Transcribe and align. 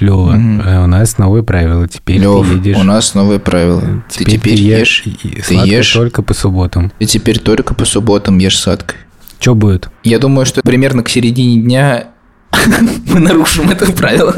Лёва, 0.00 0.32
у 0.82 0.86
нас 0.88 1.18
новые 1.18 1.44
правила. 1.44 1.86
Теперь 1.86 2.18
Лев, 2.18 2.48
ты 2.48 2.54
едешь... 2.56 2.76
у 2.76 2.82
нас 2.82 3.14
новые 3.14 3.38
правила. 3.38 4.02
ты 4.12 4.24
теперь 4.24 4.54
е- 4.60 4.80
ешь, 4.80 5.04
и- 5.06 5.40
ты 5.40 5.54
ешь, 5.54 5.92
только 5.92 6.20
по 6.22 6.34
субботам. 6.34 6.90
ты 6.98 7.04
теперь 7.04 7.38
только 7.38 7.74
по 7.74 7.84
субботам 7.84 8.38
ешь 8.38 8.58
сладкое. 8.58 8.98
Что 9.38 9.54
будет? 9.54 9.88
Я 10.02 10.18
думаю, 10.18 10.46
что 10.46 10.62
примерно 10.62 11.04
к 11.04 11.08
середине 11.08 11.62
дня 11.62 12.08
мы 13.06 13.20
нарушим 13.20 13.70
это 13.70 13.86
правило. 13.92 14.34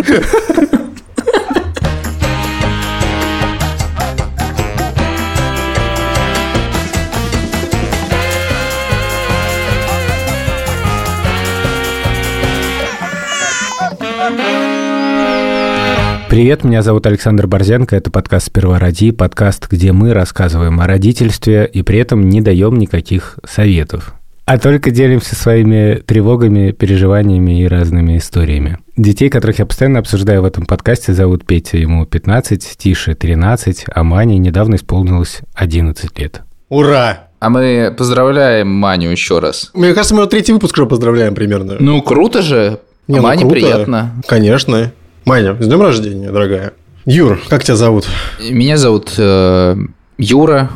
Привет, 16.28 16.64
меня 16.64 16.82
зовут 16.82 17.06
Александр 17.06 17.46
Борзенко, 17.46 17.94
это 17.94 18.10
подкаст 18.10 18.48
«Сперва 18.48 18.80
роди», 18.80 19.12
подкаст, 19.12 19.68
где 19.70 19.92
мы 19.92 20.12
рассказываем 20.12 20.80
о 20.80 20.86
родительстве 20.86 21.70
и 21.72 21.82
при 21.82 22.00
этом 22.00 22.28
не 22.28 22.40
даем 22.40 22.76
никаких 22.78 23.38
советов, 23.44 24.12
а 24.44 24.58
только 24.58 24.90
делимся 24.90 25.36
своими 25.36 26.02
тревогами, 26.04 26.72
переживаниями 26.72 27.62
и 27.62 27.68
разными 27.68 28.18
историями. 28.18 28.78
Детей, 28.96 29.28
которых 29.28 29.60
я 29.60 29.66
постоянно 29.66 30.00
обсуждаю 30.00 30.42
в 30.42 30.46
этом 30.46 30.66
подкасте, 30.66 31.12
зовут 31.12 31.46
Петя, 31.46 31.78
ему 31.78 32.04
15, 32.04 32.76
Тише 32.76 33.14
13, 33.14 33.84
а 33.94 34.02
Мане 34.02 34.38
недавно 34.38 34.74
исполнилось 34.74 35.40
11 35.54 36.18
лет. 36.18 36.42
Ура! 36.68 37.28
А 37.38 37.50
мы 37.50 37.94
поздравляем 37.96 38.68
Маню 38.68 39.10
еще 39.10 39.38
раз. 39.38 39.70
Мне 39.74 39.94
кажется, 39.94 40.14
мы 40.14 40.22
его 40.22 40.28
третий 40.28 40.52
выпуск 40.52 40.76
уже 40.76 40.86
поздравляем 40.86 41.34
примерно. 41.34 41.76
Ну, 41.78 42.02
круто 42.02 42.42
же. 42.42 42.80
Не, 43.06 43.16
ну 43.16 43.22
Мане 43.22 43.42
круто. 43.42 43.54
приятно. 43.54 44.12
Конечно. 44.26 44.92
Маня, 45.26 45.60
с 45.60 45.66
днем 45.66 45.82
рождения, 45.82 46.30
дорогая. 46.30 46.72
Юр, 47.04 47.40
как 47.48 47.64
тебя 47.64 47.74
зовут? 47.74 48.06
Меня 48.38 48.76
зовут 48.76 49.14
э, 49.18 49.76
Юра. 50.18 50.70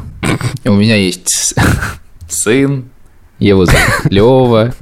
У 0.64 0.72
меня 0.72 0.96
есть 0.96 1.54
сын. 2.28 2.90
Его 3.38 3.66
зовут 3.66 3.80
Лева. 4.10 4.74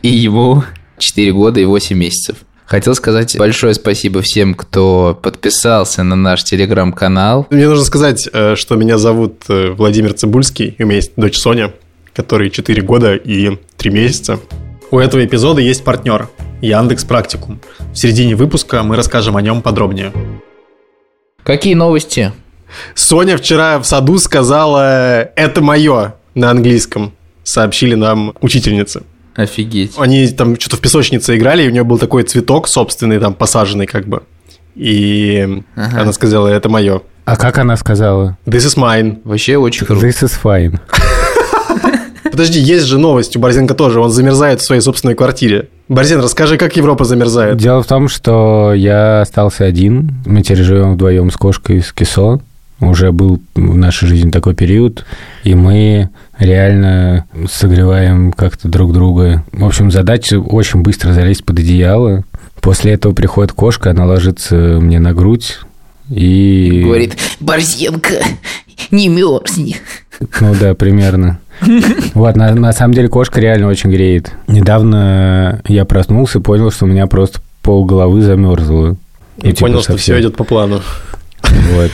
И 0.00 0.08
ему 0.08 0.64
4 0.96 1.32
года 1.32 1.60
и 1.60 1.66
8 1.66 1.98
месяцев. 1.98 2.38
Хотел 2.64 2.94
сказать 2.94 3.36
большое 3.38 3.74
спасибо 3.74 4.22
всем, 4.22 4.54
кто 4.54 5.18
подписался 5.22 6.02
на 6.02 6.16
наш 6.16 6.44
телеграм-канал. 6.44 7.46
Мне 7.50 7.68
нужно 7.68 7.84
сказать, 7.84 8.26
э, 8.32 8.56
что 8.56 8.76
меня 8.76 8.96
зовут 8.96 9.42
э, 9.50 9.72
Владимир 9.72 10.14
Цибульский, 10.14 10.74
и 10.78 10.82
у 10.82 10.86
меня 10.86 10.96
есть 10.96 11.12
дочь 11.14 11.36
Соня, 11.36 11.74
которой 12.14 12.48
4 12.48 12.80
года 12.80 13.16
и 13.16 13.58
3 13.76 13.90
месяца. 13.90 14.40
У 14.90 14.98
этого 14.98 15.22
эпизода 15.22 15.60
есть 15.60 15.84
партнер– 15.84 16.30
Яндекс 16.60 17.04
Практикум. 17.04 17.60
В 17.92 17.96
середине 17.96 18.34
выпуска 18.34 18.82
мы 18.82 18.96
расскажем 18.96 19.36
о 19.36 19.42
нем 19.42 19.62
подробнее. 19.62 20.12
Какие 21.44 21.74
новости? 21.74 22.32
Соня 22.94 23.36
вчера 23.38 23.78
в 23.78 23.84
саду 23.84 24.18
сказала 24.18 25.22
«это 25.36 25.60
мое» 25.62 26.14
на 26.34 26.50
английском, 26.50 27.12
сообщили 27.42 27.94
нам 27.94 28.34
учительницы. 28.40 29.02
Офигеть. 29.34 29.94
Они 29.98 30.26
там 30.28 30.58
что-то 30.58 30.76
в 30.76 30.80
песочнице 30.80 31.36
играли, 31.36 31.62
и 31.62 31.68
у 31.68 31.70
нее 31.70 31.84
был 31.84 31.98
такой 31.98 32.24
цветок 32.24 32.68
собственный, 32.68 33.18
там 33.20 33.34
посаженный 33.34 33.86
как 33.86 34.06
бы. 34.06 34.22
И 34.74 35.62
Ага. 35.76 36.02
она 36.02 36.12
сказала, 36.12 36.48
это 36.48 36.68
мое. 36.68 37.02
А 37.24 37.36
как 37.36 37.58
она 37.58 37.76
сказала? 37.76 38.36
This 38.46 38.66
is 38.66 38.76
mine. 38.76 39.20
Вообще 39.24 39.56
очень 39.56 39.86
круто. 39.86 40.06
This 40.06 40.22
is 40.22 40.32
fine. 40.42 40.78
Подожди, 42.30 42.60
есть 42.60 42.86
же 42.86 42.98
новость 42.98 43.36
у 43.36 43.40
Борзенко 43.40 43.74
тоже, 43.74 44.00
он 44.00 44.10
замерзает 44.10 44.60
в 44.60 44.66
своей 44.66 44.80
собственной 44.80 45.14
квартире. 45.14 45.68
Борзен, 45.88 46.20
расскажи, 46.20 46.56
как 46.58 46.76
Европа 46.76 47.04
замерзает. 47.04 47.56
Дело 47.56 47.82
в 47.82 47.86
том, 47.86 48.08
что 48.08 48.72
я 48.74 49.22
остался 49.22 49.64
один. 49.64 50.10
Мы 50.26 50.42
теперь 50.42 50.62
живем 50.62 50.94
вдвоем 50.94 51.30
с 51.30 51.36
кошкой 51.36 51.80
с 51.80 51.92
Кисо. 51.92 52.40
Уже 52.80 53.10
был 53.10 53.40
в 53.56 53.76
нашей 53.76 54.06
жизни 54.06 54.30
такой 54.30 54.54
период, 54.54 55.04
и 55.42 55.56
мы 55.56 56.10
реально 56.38 57.26
согреваем 57.50 58.32
как-то 58.32 58.68
друг 58.68 58.92
друга. 58.92 59.44
В 59.50 59.64
общем, 59.64 59.90
задача 59.90 60.38
очень 60.38 60.82
быстро 60.82 61.12
залезть 61.12 61.44
под 61.44 61.58
одеяло. 61.58 62.22
После 62.60 62.92
этого 62.92 63.14
приходит 63.14 63.52
кошка, 63.52 63.90
она 63.90 64.06
ложится 64.06 64.54
мне 64.54 65.00
на 65.00 65.12
грудь 65.12 65.58
и... 66.10 66.82
Говорит, 66.84 67.16
Борзенко, 67.40 68.14
не 68.90 69.08
мерзни. 69.08 69.76
Ну 70.40 70.54
да, 70.60 70.74
примерно. 70.74 71.38
Вот, 72.14 72.36
на, 72.36 72.54
на 72.54 72.72
самом 72.72 72.94
деле 72.94 73.08
кошка 73.08 73.40
реально 73.40 73.68
очень 73.68 73.90
греет. 73.90 74.32
Недавно 74.46 75.60
я 75.66 75.84
проснулся 75.84 76.38
и 76.38 76.42
понял, 76.42 76.70
что 76.70 76.84
у 76.84 76.88
меня 76.88 77.06
просто 77.06 77.40
пол 77.62 77.84
головы 77.84 78.22
замерзло. 78.22 78.96
И 79.42 79.52
понял, 79.52 79.82
что 79.82 79.96
все 79.96 80.20
идет 80.20 80.36
по 80.36 80.44
плану. 80.44 80.80
Вот. 81.42 81.90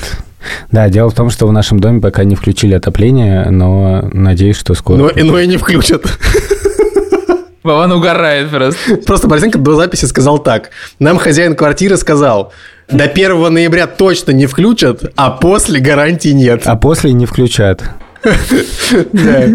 Да, 0.71 0.89
дело 0.91 1.09
в 1.11 1.15
том, 1.15 1.31
что 1.31 1.47
в 1.47 1.53
нашем 1.53 1.81
доме 1.81 2.01
пока 2.01 2.25
не 2.25 2.35
включили 2.35 2.75
отопление, 2.75 3.49
но 3.51 4.09
надеюсь, 4.13 4.57
что 4.57 4.75
скоро. 4.75 4.99
Но, 4.99 5.09
и- 5.09 5.23
но 5.23 5.39
и 5.39 5.47
не 5.47 5.57
включат. 5.57 6.03
Вован 7.65 7.93
угорает 7.93 8.51
просто. 8.51 8.97
Просто 9.07 9.27
Борзенко 9.27 9.59
до 9.59 9.75
записи 9.75 10.05
сказал 10.05 10.39
так. 10.39 10.69
Нам 10.99 11.17
хозяин 11.17 11.57
квартиры 11.57 11.97
сказал, 11.97 12.53
до 12.91 13.05
1 13.05 13.53
ноября 13.53 13.87
точно 13.87 14.33
не 14.33 14.45
включат, 14.45 15.13
а 15.17 15.31
после 15.31 15.81
гарантии 15.81 16.29
нет. 16.29 16.63
А 16.67 16.77
после 16.77 17.13
не 17.13 17.25
включат. 17.25 17.83
Да. 19.13 19.49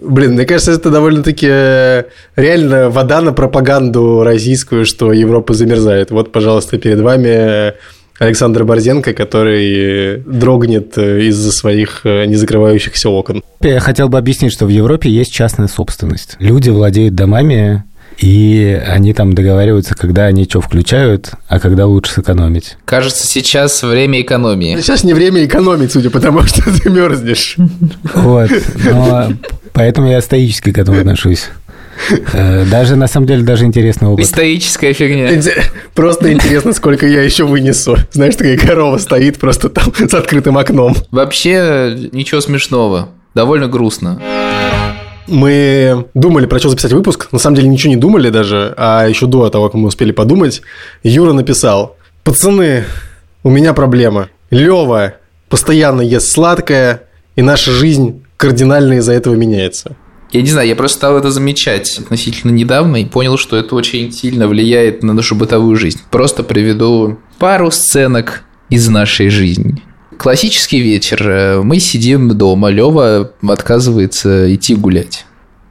Блин, 0.00 0.34
мне 0.34 0.46
кажется, 0.46 0.72
это 0.72 0.88
довольно-таки 0.88 1.46
э, 1.50 2.04
реально 2.36 2.90
вода 2.90 3.20
на 3.20 3.32
пропаганду 3.32 4.22
российскую, 4.22 4.86
что 4.86 5.12
Европа 5.12 5.52
замерзает. 5.52 6.10
Вот, 6.10 6.32
пожалуйста, 6.32 6.78
перед 6.78 7.00
вами 7.00 7.74
Александр 8.20 8.64
Борзенко, 8.64 9.14
который 9.14 10.16
э, 10.16 10.18
дрогнет 10.26 10.98
э, 10.98 11.22
из-за 11.22 11.50
своих 11.52 12.02
э, 12.04 12.26
незакрывающихся 12.26 13.08
окон. 13.08 13.42
Я 13.62 13.80
хотел 13.80 14.10
бы 14.10 14.18
объяснить, 14.18 14.52
что 14.52 14.66
в 14.66 14.68
Европе 14.68 15.08
есть 15.08 15.32
частная 15.32 15.68
собственность. 15.68 16.36
Люди 16.38 16.68
владеют 16.68 17.14
домами, 17.14 17.82
и 18.18 18.78
они 18.86 19.14
там 19.14 19.32
договариваются, 19.32 19.94
когда 19.94 20.26
они 20.26 20.44
что 20.44 20.60
включают, 20.60 21.30
а 21.48 21.58
когда 21.58 21.86
лучше 21.86 22.12
сэкономить. 22.12 22.76
Кажется, 22.84 23.26
сейчас 23.26 23.82
время 23.82 24.20
экономии. 24.20 24.76
Сейчас 24.82 25.02
не 25.02 25.14
время 25.14 25.46
экономить, 25.46 25.90
судя 25.90 26.10
по 26.10 26.20
тому, 26.20 26.42
что 26.44 26.62
ты 26.78 26.90
мерзнешь. 26.90 27.56
Вот. 28.14 28.50
Но 28.84 29.32
поэтому 29.72 30.10
я 30.10 30.20
стоически 30.20 30.72
к 30.72 30.78
этому 30.78 30.98
отношусь. 30.98 31.48
Э, 32.32 32.64
Даже, 32.70 32.96
на 32.96 33.06
самом 33.06 33.26
деле, 33.26 33.42
даже 33.42 33.64
интересный 33.64 34.08
опыт. 34.08 34.24
Историческая 34.24 34.92
фигня. 34.92 35.30
Просто 35.94 36.32
интересно, 36.32 36.72
сколько 36.72 37.06
я 37.06 37.22
еще 37.22 37.44
вынесу. 37.44 37.96
Знаешь, 38.12 38.36
такая 38.36 38.56
корова 38.56 38.98
стоит 38.98 39.38
просто 39.38 39.68
там 39.68 39.92
с 40.08 40.14
открытым 40.14 40.58
окном. 40.58 40.96
Вообще, 41.10 41.96
ничего 42.12 42.40
смешного. 42.40 43.10
Довольно 43.34 43.68
грустно. 43.68 44.20
Мы 45.28 46.06
думали, 46.14 46.46
про 46.46 46.58
что 46.58 46.70
записать 46.70 46.92
выпуск. 46.92 47.28
На 47.30 47.38
самом 47.38 47.56
деле 47.56 47.68
ничего 47.68 47.90
не 47.90 47.96
думали 48.00 48.30
даже, 48.30 48.74
а 48.76 49.06
еще 49.06 49.26
до 49.26 49.48
того, 49.48 49.66
как 49.68 49.74
мы 49.74 49.86
успели 49.88 50.10
подумать, 50.10 50.62
Юра 51.04 51.32
написал. 51.32 51.96
Пацаны, 52.24 52.84
у 53.44 53.50
меня 53.50 53.72
проблема. 53.72 54.28
Лева 54.50 55.14
постоянно 55.48 56.00
ест 56.00 56.32
сладкое, 56.32 57.02
и 57.36 57.42
наша 57.42 57.70
жизнь 57.70 58.24
кардинально 58.36 58.94
из-за 58.94 59.12
этого 59.12 59.34
меняется. 59.34 59.96
Я 60.32 60.42
не 60.42 60.48
знаю, 60.48 60.68
я 60.68 60.76
просто 60.76 60.98
стал 60.98 61.18
это 61.18 61.30
замечать 61.32 61.98
относительно 61.98 62.52
недавно 62.52 63.02
и 63.02 63.04
понял, 63.04 63.36
что 63.36 63.56
это 63.56 63.74
очень 63.74 64.12
сильно 64.12 64.46
влияет 64.46 65.02
на 65.02 65.12
нашу 65.12 65.34
бытовую 65.34 65.74
жизнь. 65.76 66.00
Просто 66.10 66.44
приведу 66.44 67.18
пару 67.38 67.70
сценок 67.72 68.44
из 68.68 68.88
нашей 68.88 69.28
жизни. 69.28 69.82
Классический 70.16 70.80
вечер. 70.80 71.62
Мы 71.64 71.80
сидим 71.80 72.28
дома, 72.36 72.68
Лева 72.68 73.32
отказывается 73.42 74.54
идти 74.54 74.76
гулять. 74.76 75.26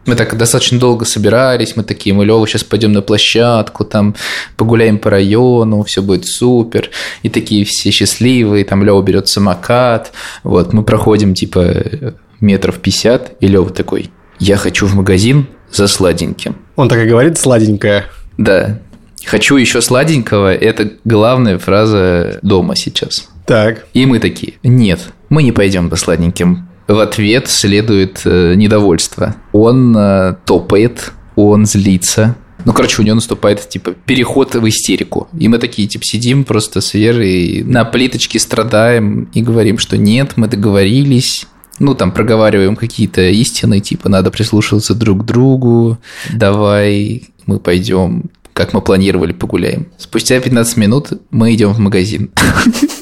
Мы 0.06 0.16
так 0.16 0.36
достаточно 0.38 0.80
долго 0.80 1.06
собирались, 1.06 1.76
мы 1.76 1.84
такие, 1.84 2.16
мы, 2.16 2.26
Лева, 2.26 2.46
сейчас 2.48 2.64
пойдем 2.64 2.94
на 2.94 3.02
площадку, 3.02 3.86
там 3.86 4.16
погуляем 4.58 4.98
по 4.98 5.10
району, 5.10 5.84
все 5.84 6.02
будет 6.02 6.26
супер. 6.26 6.90
И 7.22 7.30
такие 7.30 7.64
все 7.64 7.92
счастливые, 7.92 8.66
там 8.66 8.84
Лева 8.84 9.02
берет 9.04 9.28
самокат, 9.28 10.12
вот, 10.44 10.74
мы 10.74 10.84
проходим 10.84 11.34
типа 11.34 12.16
метров 12.40 12.80
50, 12.80 13.38
и 13.40 13.48
Лева 13.48 13.70
такой, 13.70 14.10
я 14.40 14.58
хочу 14.58 14.86
в 14.86 14.96
магазин 14.96 15.48
за 15.72 15.88
сладеньким. 15.88 16.56
Он 16.76 16.90
так 16.90 17.00
и 17.00 17.08
говорит 17.08 17.38
сладенькое. 17.38 18.06
Да, 18.38 18.80
хочу 19.26 19.58
еще 19.58 19.82
сладенького, 19.82 20.54
это 20.54 20.92
главная 21.04 21.60
фраза 21.60 22.40
дома 22.42 22.76
сейчас. 22.76 23.30
Так. 23.46 23.86
И 23.94 24.06
мы 24.06 24.20
такие, 24.20 24.54
нет, 24.64 25.00
мы 25.30 25.44
не 25.44 25.52
пойдем 25.52 25.90
за 25.90 25.96
сладеньким. 25.96 26.68
В 26.88 27.00
ответ 27.00 27.50
следует 27.50 28.22
э, 28.26 28.56
недовольство. 28.56 29.36
Он 29.52 29.96
э, 29.96 30.36
топает, 30.46 31.12
он 31.36 31.66
злится. 31.66 32.36
Ну, 32.66 32.74
короче, 32.74 33.02
у 33.02 33.06
него 33.06 33.16
наступает, 33.16 33.70
типа, 33.70 33.92
переход 33.92 34.56
в 34.56 34.68
истерику. 34.68 35.28
И 35.38 35.48
мы 35.48 35.60
такие, 35.60 35.88
типа, 35.88 36.04
сидим 36.04 36.44
просто 36.44 36.82
с 36.82 36.94
Верой, 36.94 37.64
на 37.64 37.86
плиточке 37.86 38.40
страдаем 38.40 39.30
и 39.34 39.42
говорим, 39.42 39.78
что 39.78 39.98
нет, 39.98 40.34
мы 40.36 40.48
договорились. 40.48 41.48
Ну, 41.80 41.96
там, 41.96 42.12
проговариваем 42.12 42.76
какие-то 42.76 43.22
истины, 43.22 43.80
типа, 43.80 44.10
надо 44.10 44.32
прислушиваться 44.32 44.94
друг 44.96 45.24
к 45.24 45.26
другу, 45.26 45.98
давай 46.32 47.30
мы 47.46 47.60
пойдем 47.60 48.30
как 48.60 48.74
мы 48.74 48.82
планировали, 48.82 49.32
погуляем. 49.32 49.88
Спустя 49.98 50.38
15 50.38 50.76
минут 50.76 51.12
мы 51.32 51.54
идем 51.54 51.72
в 51.72 51.80
магазин. 51.80 52.30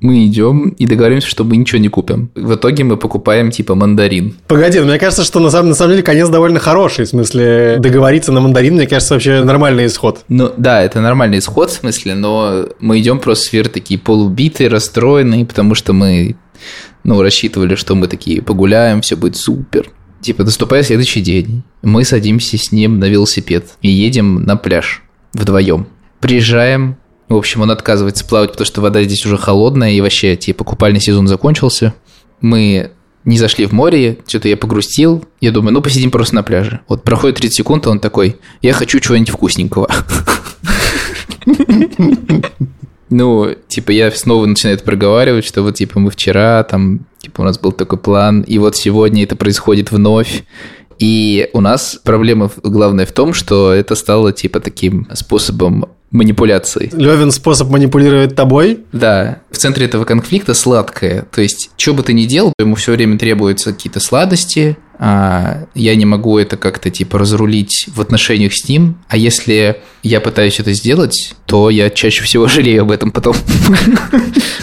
Мы 0.00 0.26
идем 0.26 0.68
и 0.68 0.86
договоримся, 0.86 1.26
что 1.26 1.42
мы 1.42 1.56
ничего 1.56 1.80
не 1.80 1.88
купим. 1.88 2.30
В 2.34 2.54
итоге 2.54 2.84
мы 2.84 2.96
покупаем 2.96 3.50
типа 3.50 3.74
мандарин. 3.74 4.36
Погоди, 4.46 4.78
ну, 4.78 4.86
мне 4.86 4.98
кажется, 4.98 5.24
что 5.24 5.40
на 5.40 5.50
самом, 5.50 5.70
на 5.70 5.74
самом 5.74 5.92
деле 5.92 6.02
конец 6.02 6.28
довольно 6.28 6.60
хороший. 6.60 7.06
В 7.06 7.08
смысле, 7.08 7.78
договориться 7.80 8.30
на 8.30 8.40
мандарин, 8.40 8.74
мне 8.74 8.86
кажется, 8.86 9.14
вообще 9.14 9.42
нормальный 9.42 9.86
исход. 9.86 10.20
Ну 10.28 10.52
да, 10.56 10.82
это 10.82 11.00
нормальный 11.00 11.38
исход 11.38 11.70
в 11.70 11.74
смысле, 11.74 12.14
но 12.14 12.68
мы 12.78 13.00
идем 13.00 13.18
просто 13.18 13.46
сверх 13.46 13.70
такие 13.70 13.98
полубитые, 13.98 14.68
расстроенные, 14.68 15.44
потому 15.44 15.74
что 15.74 15.92
мы 15.92 16.36
ну, 17.06 17.22
рассчитывали, 17.22 17.76
что 17.76 17.94
мы 17.94 18.08
такие 18.08 18.42
погуляем, 18.42 19.00
все 19.00 19.14
будет 19.14 19.36
супер. 19.36 19.90
Типа, 20.20 20.42
наступает 20.42 20.86
следующий 20.86 21.20
день, 21.20 21.62
мы 21.82 22.04
садимся 22.04 22.58
с 22.58 22.72
ним 22.72 22.98
на 22.98 23.04
велосипед 23.04 23.74
и 23.80 23.88
едем 23.88 24.42
на 24.42 24.56
пляж 24.56 25.04
вдвоем. 25.32 25.86
Приезжаем, 26.18 26.96
в 27.28 27.36
общем, 27.36 27.60
он 27.60 27.70
отказывается 27.70 28.24
плавать, 28.24 28.50
потому 28.50 28.66
что 28.66 28.80
вода 28.80 29.04
здесь 29.04 29.24
уже 29.24 29.38
холодная, 29.38 29.92
и 29.92 30.00
вообще, 30.00 30.34
типа, 30.34 30.64
купальный 30.64 31.00
сезон 31.00 31.28
закончился. 31.28 31.94
Мы 32.40 32.90
не 33.24 33.38
зашли 33.38 33.66
в 33.66 33.72
море, 33.72 34.18
что-то 34.26 34.48
я 34.48 34.56
погрустил. 34.56 35.24
Я 35.40 35.52
думаю, 35.52 35.74
ну, 35.74 35.82
посидим 35.82 36.10
просто 36.10 36.34
на 36.34 36.42
пляже. 36.42 36.80
Вот 36.88 37.04
проходит 37.04 37.36
30 37.36 37.56
секунд, 37.56 37.86
он 37.86 38.00
такой, 38.00 38.36
я 38.62 38.72
хочу 38.72 38.98
чего-нибудь 38.98 39.30
вкусненького. 39.30 39.88
Ну, 43.08 43.54
типа, 43.68 43.90
я 43.92 44.10
снова 44.10 44.46
начинаю 44.46 44.76
это 44.76 44.84
проговаривать, 44.84 45.44
что 45.44 45.62
вот, 45.62 45.76
типа, 45.76 46.00
мы 46.00 46.10
вчера, 46.10 46.62
там, 46.64 47.06
типа, 47.20 47.42
у 47.42 47.44
нас 47.44 47.58
был 47.58 47.72
такой 47.72 47.98
план, 47.98 48.42
и 48.42 48.58
вот 48.58 48.76
сегодня 48.76 49.22
это 49.22 49.36
происходит 49.36 49.90
вновь. 49.90 50.44
И 50.98 51.50
у 51.52 51.60
нас 51.60 52.00
проблема 52.02 52.50
главная 52.62 53.06
в 53.06 53.12
том, 53.12 53.34
что 53.34 53.72
это 53.72 53.94
стало, 53.94 54.32
типа, 54.32 54.60
таким 54.60 55.06
способом 55.12 55.86
манипуляции. 56.10 56.90
Левин 56.94 57.30
способ 57.30 57.68
манипулировать 57.68 58.34
тобой? 58.34 58.84
Да. 58.92 59.40
В 59.50 59.58
центре 59.58 59.86
этого 59.86 60.04
конфликта 60.04 60.54
сладкое. 60.54 61.26
То 61.32 61.42
есть, 61.42 61.70
что 61.76 61.94
бы 61.94 62.02
ты 62.02 62.12
ни 62.12 62.24
делал, 62.24 62.52
ему 62.58 62.74
все 62.76 62.92
время 62.92 63.18
требуются 63.18 63.72
какие-то 63.72 64.00
сладости, 64.00 64.78
я 64.98 65.94
не 65.96 66.04
могу 66.04 66.38
это 66.38 66.56
как-то 66.56 66.90
типа 66.90 67.18
разрулить 67.18 67.86
в 67.94 68.00
отношениях 68.00 68.54
с 68.54 68.68
ним, 68.68 68.98
а 69.08 69.16
если 69.16 69.76
я 70.02 70.20
пытаюсь 70.20 70.60
это 70.60 70.72
сделать, 70.72 71.34
то 71.46 71.70
я 71.70 71.90
чаще 71.90 72.22
всего 72.24 72.48
жалею 72.48 72.82
об 72.82 72.90
этом 72.90 73.10
потом. 73.10 73.34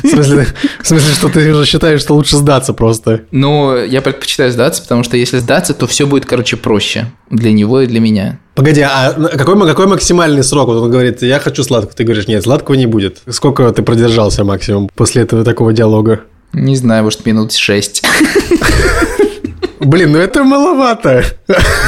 В 0.04 0.08
смысле, 0.08 0.48
в 0.82 0.88
смысле, 0.88 1.14
что 1.14 1.30
ты 1.30 1.52
уже 1.54 1.66
считаешь, 1.66 2.02
что 2.02 2.16
лучше 2.16 2.38
сдаться 2.38 2.74
просто? 2.74 3.22
Ну, 3.32 3.76
я 3.84 4.02
предпочитаю 4.02 4.52
сдаться, 4.52 4.82
потому 4.82 5.04
что 5.04 5.18
если 5.18 5.40
сдаться, 5.40 5.74
то 5.74 5.88
все 5.88 6.06
будет, 6.06 6.26
короче, 6.26 6.58
проще 6.58 7.12
для 7.30 7.52
него 7.52 7.82
и 7.82 7.88
для 7.88 8.00
меня. 8.00 8.40
Погоди, 8.56 8.82
а 8.82 9.14
какой, 9.14 9.60
какой 9.68 9.88
максимальный 9.88 10.44
срок? 10.44 10.68
Вот 10.68 10.78
он 10.78 10.92
говорит, 10.92 11.22
я 11.22 11.40
хочу 11.40 11.64
сладкого. 11.64 11.94
Ты 11.94 12.04
говоришь, 12.04 12.28
нет, 12.28 12.44
сладкого 12.44 12.76
не 12.76 12.86
будет. 12.86 13.22
Сколько 13.30 13.72
ты 13.72 13.82
продержался 13.82 14.44
максимум 14.44 14.90
после 14.94 15.24
этого 15.24 15.44
такого 15.44 15.74
диалога? 15.74 16.22
Не 16.54 16.76
знаю, 16.76 17.04
может, 17.04 17.26
минут 17.26 17.54
шесть. 17.54 18.04
Блин, 19.86 20.14
ну 20.14 20.18
это 20.18 20.44
маловато. 20.44 21.24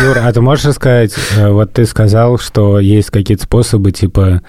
Юра, 0.04 0.24
а 0.26 0.34
ты 0.34 0.42
можешь 0.42 0.74
сказать, 0.74 1.14
э, 1.38 1.50
вот 1.50 1.74
ты 1.74 1.86
сказал, 1.86 2.38
что 2.38 2.80
есть 2.80 3.10
какие-то 3.10 3.44
способы, 3.44 3.92
типа, 3.92 4.42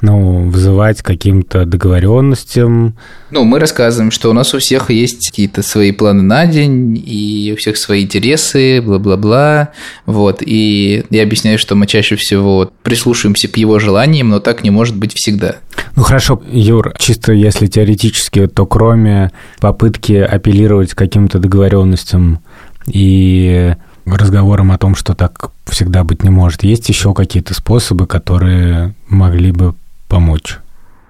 ну, 0.00 0.48
вызывать 0.48 1.02
каким-то 1.02 1.64
договоренностям. 1.64 2.96
Ну, 3.30 3.44
мы 3.44 3.58
рассказываем, 3.58 4.10
что 4.10 4.30
у 4.30 4.32
нас 4.32 4.54
у 4.54 4.58
всех 4.58 4.90
есть 4.90 5.28
какие-то 5.28 5.62
свои 5.62 5.92
планы 5.92 6.22
на 6.22 6.46
день, 6.46 7.02
и 7.04 7.52
у 7.54 7.56
всех 7.56 7.76
свои 7.76 8.04
интересы, 8.04 8.80
бла-бла-бла. 8.80 9.70
Вот, 10.06 10.38
и 10.40 11.04
я 11.10 11.22
объясняю, 11.22 11.58
что 11.58 11.74
мы 11.74 11.86
чаще 11.86 12.16
всего 12.16 12.70
прислушиваемся 12.82 13.48
к 13.48 13.56
его 13.56 13.78
желаниям, 13.78 14.28
но 14.28 14.40
так 14.40 14.62
не 14.62 14.70
может 14.70 14.96
быть 14.96 15.14
всегда. 15.14 15.56
Ну 15.96 16.02
хорошо, 16.04 16.40
Юр, 16.50 16.94
чисто 16.98 17.32
если 17.32 17.66
теоретически, 17.66 18.46
то 18.46 18.66
кроме 18.66 19.32
попытки 19.60 20.12
апеллировать 20.12 20.94
к 20.94 20.98
каким-то 20.98 21.38
договоренностям 21.38 22.40
и 22.92 23.74
разговором 24.06 24.72
о 24.72 24.78
том, 24.78 24.94
что 24.94 25.14
так 25.14 25.50
всегда 25.66 26.04
быть 26.04 26.22
не 26.22 26.30
может, 26.30 26.62
есть 26.62 26.88
еще 26.88 27.14
какие-то 27.14 27.54
способы, 27.54 28.06
которые 28.06 28.94
могли 29.08 29.52
бы 29.52 29.74
помочь? 30.08 30.58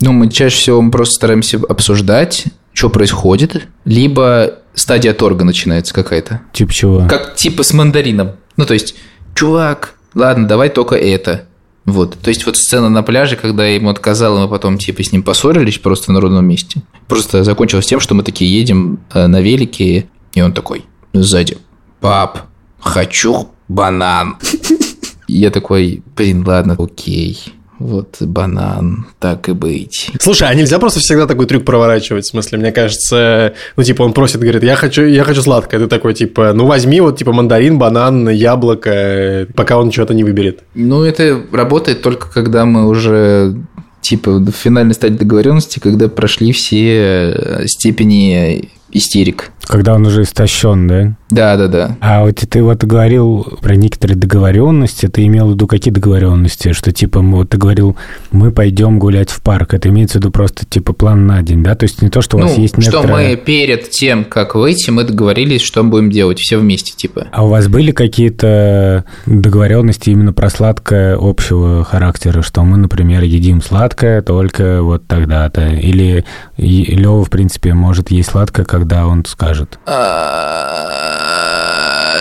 Ну, 0.01 0.13
мы 0.13 0.31
чаще 0.31 0.57
всего 0.57 0.91
просто 0.91 1.15
стараемся 1.15 1.59
обсуждать, 1.69 2.47
что 2.73 2.91
происходит, 2.91 3.67
либо 3.85 4.59
стадия 4.75 5.13
торга 5.13 5.45
начинается 5.45 5.93
какая-то. 5.93 6.43
Типа 6.53 6.73
чего? 6.73 7.07
Как 7.09 7.35
типа 7.35 7.63
с 7.63 7.73
мандарином. 7.73 8.33
Ну, 8.57 8.67
то 8.67 8.75
есть, 8.75 8.95
чувак, 9.35 9.95
ладно, 10.15 10.47
давай 10.47 10.69
только 10.69 10.95
это. 10.95 11.45
Вот. 11.85 12.19
То 12.19 12.29
есть, 12.29 12.47
вот 12.47 12.57
сцена 12.57 12.89
на 12.89 13.03
пляже, 13.03 13.37
когда 13.37 13.67
я 13.67 13.75
ему 13.75 13.89
отказал, 13.89 14.39
мы 14.39 14.49
потом 14.49 14.79
типа 14.79 15.03
с 15.03 15.11
ним 15.11 15.23
поссорились 15.23 15.79
просто 15.79 16.13
в 16.13 16.15
народном 16.15 16.47
месте. 16.47 16.83
Просто 17.07 17.43
закончилось 17.43 17.87
тем, 17.87 17.99
что 17.99 18.15
мы 18.15 18.23
такие 18.23 18.53
едем 18.53 19.01
э, 19.13 19.27
на 19.27 19.41
велике, 19.41 20.07
и 20.35 20.43
он 20.43 20.53
такой 20.53 20.85
сзади. 21.13 21.57
Пап, 22.01 22.41
хочу 22.79 23.49
банан. 23.69 24.37
Я 25.29 25.51
такой, 25.51 26.03
блин, 26.17 26.45
ладно, 26.47 26.77
окей. 26.79 27.39
Вот 27.79 28.17
банан, 28.21 29.07
так 29.21 29.49
и 29.49 29.53
быть. 29.53 30.11
Слушай, 30.21 30.49
а 30.49 30.55
нельзя 30.55 30.81
просто 30.81 30.99
всегда 30.99 31.27
такой 31.27 31.47
трюк 31.47 31.65
проворачивать? 31.65 32.25
В 32.25 32.29
смысле, 32.29 32.59
мне 32.59 32.73
кажется, 32.73 33.55
ну, 33.77 33.85
типа, 33.85 34.03
он 34.03 34.13
просит, 34.13 34.41
говорит, 34.41 34.65
я 34.65 34.75
хочу, 34.75 35.05
я 35.05 35.23
хочу 35.23 35.43
сладкое. 35.43 35.81
Ты 35.81 35.87
такой, 35.87 36.15
типа, 36.15 36.53
ну, 36.55 36.67
возьми 36.67 37.01
вот, 37.01 37.19
типа, 37.19 37.33
мандарин, 37.33 37.79
банан, 37.79 38.29
яблоко, 38.31 39.47
пока 39.55 39.79
он 39.79 39.93
что-то 39.93 40.13
не 40.13 40.25
выберет. 40.25 40.65
Ну, 40.75 41.05
это 41.05 41.41
работает 41.53 42.03
только 42.03 42.29
когда 42.33 42.65
мы 42.65 42.89
уже 42.89 43.55
типа 44.01 44.39
в 44.39 44.51
финальной 44.53 44.95
стадии 44.95 45.19
договоренности, 45.19 45.81
когда 45.81 46.09
прошли 46.09 46.53
все 46.53 47.65
степени 47.67 48.71
истерик. 48.91 49.51
Когда 49.65 49.95
он 49.95 50.07
уже 50.07 50.23
истощен, 50.23 50.89
да? 50.89 51.17
Да, 51.31 51.57
да, 51.57 51.69
да. 51.69 51.97
А 52.01 52.23
вот 52.23 52.37
ты 52.37 52.63
вот 52.63 52.85
говорил 52.85 53.45
про 53.61 53.77
некоторые 53.77 54.17
договоренности, 54.17 55.09
ты 55.09 55.25
имел 55.27 55.49
в 55.49 55.53
виду 55.53 55.67
какие 55.67 55.93
договоренности? 55.93 56.73
Что 56.73 56.91
типа, 56.93 57.21
вот 57.21 57.51
ты 57.51 57.59
говорил, 57.59 57.97
мы 58.31 58.51
пойдем 58.51 58.99
гулять 58.99 59.31
в 59.31 59.43
парк. 59.43 59.75
Это 59.75 59.89
имеется 59.91 60.19
в 60.19 60.23
виду 60.23 60.31
просто 60.31 60.65
типа 60.65 60.93
план 60.93 61.27
на 61.27 61.43
день, 61.43 61.63
да? 61.63 61.75
То 61.75 61.85
есть 61.85 62.01
не 62.01 62.09
то, 62.09 62.23
что 62.23 62.39
у 62.39 62.41
вас 62.41 62.57
ну, 62.57 62.63
есть 62.63 62.79
некоторая... 62.79 63.07
что 63.07 63.17
мы 63.17 63.37
перед 63.37 63.91
тем, 63.91 64.25
как 64.25 64.55
выйти, 64.55 64.91
мы 64.91 65.05
договорились, 65.05 65.61
что 65.61 65.83
мы 65.83 65.91
будем 65.91 66.11
делать 66.11 66.39
все 66.39 66.57
вместе, 66.57 66.95
типа. 66.97 67.27
А 67.31 67.45
у 67.45 67.49
вас 67.49 67.69
были 67.69 67.93
какие-то 67.93 69.05
договоренности 69.27 70.11
именно 70.11 70.33
про 70.33 70.49
сладкое 70.49 71.19
общего 71.21 71.85
характера, 71.85 72.43
что 72.43 72.63
мы, 72.63 72.79
например, 72.79 73.23
едим 73.23 73.61
сладкое 73.61 74.23
только 74.23 74.83
вот 74.83 75.07
тогда-то? 75.07 75.67
Или 75.67 76.25
Лева, 76.57 77.25
в 77.25 77.31
принципе, 77.31 77.75
может 77.75 78.11
есть 78.11 78.31
сладкое, 78.31 78.65
когда 78.65 79.07
он 79.07 79.25
скажет? 79.27 79.79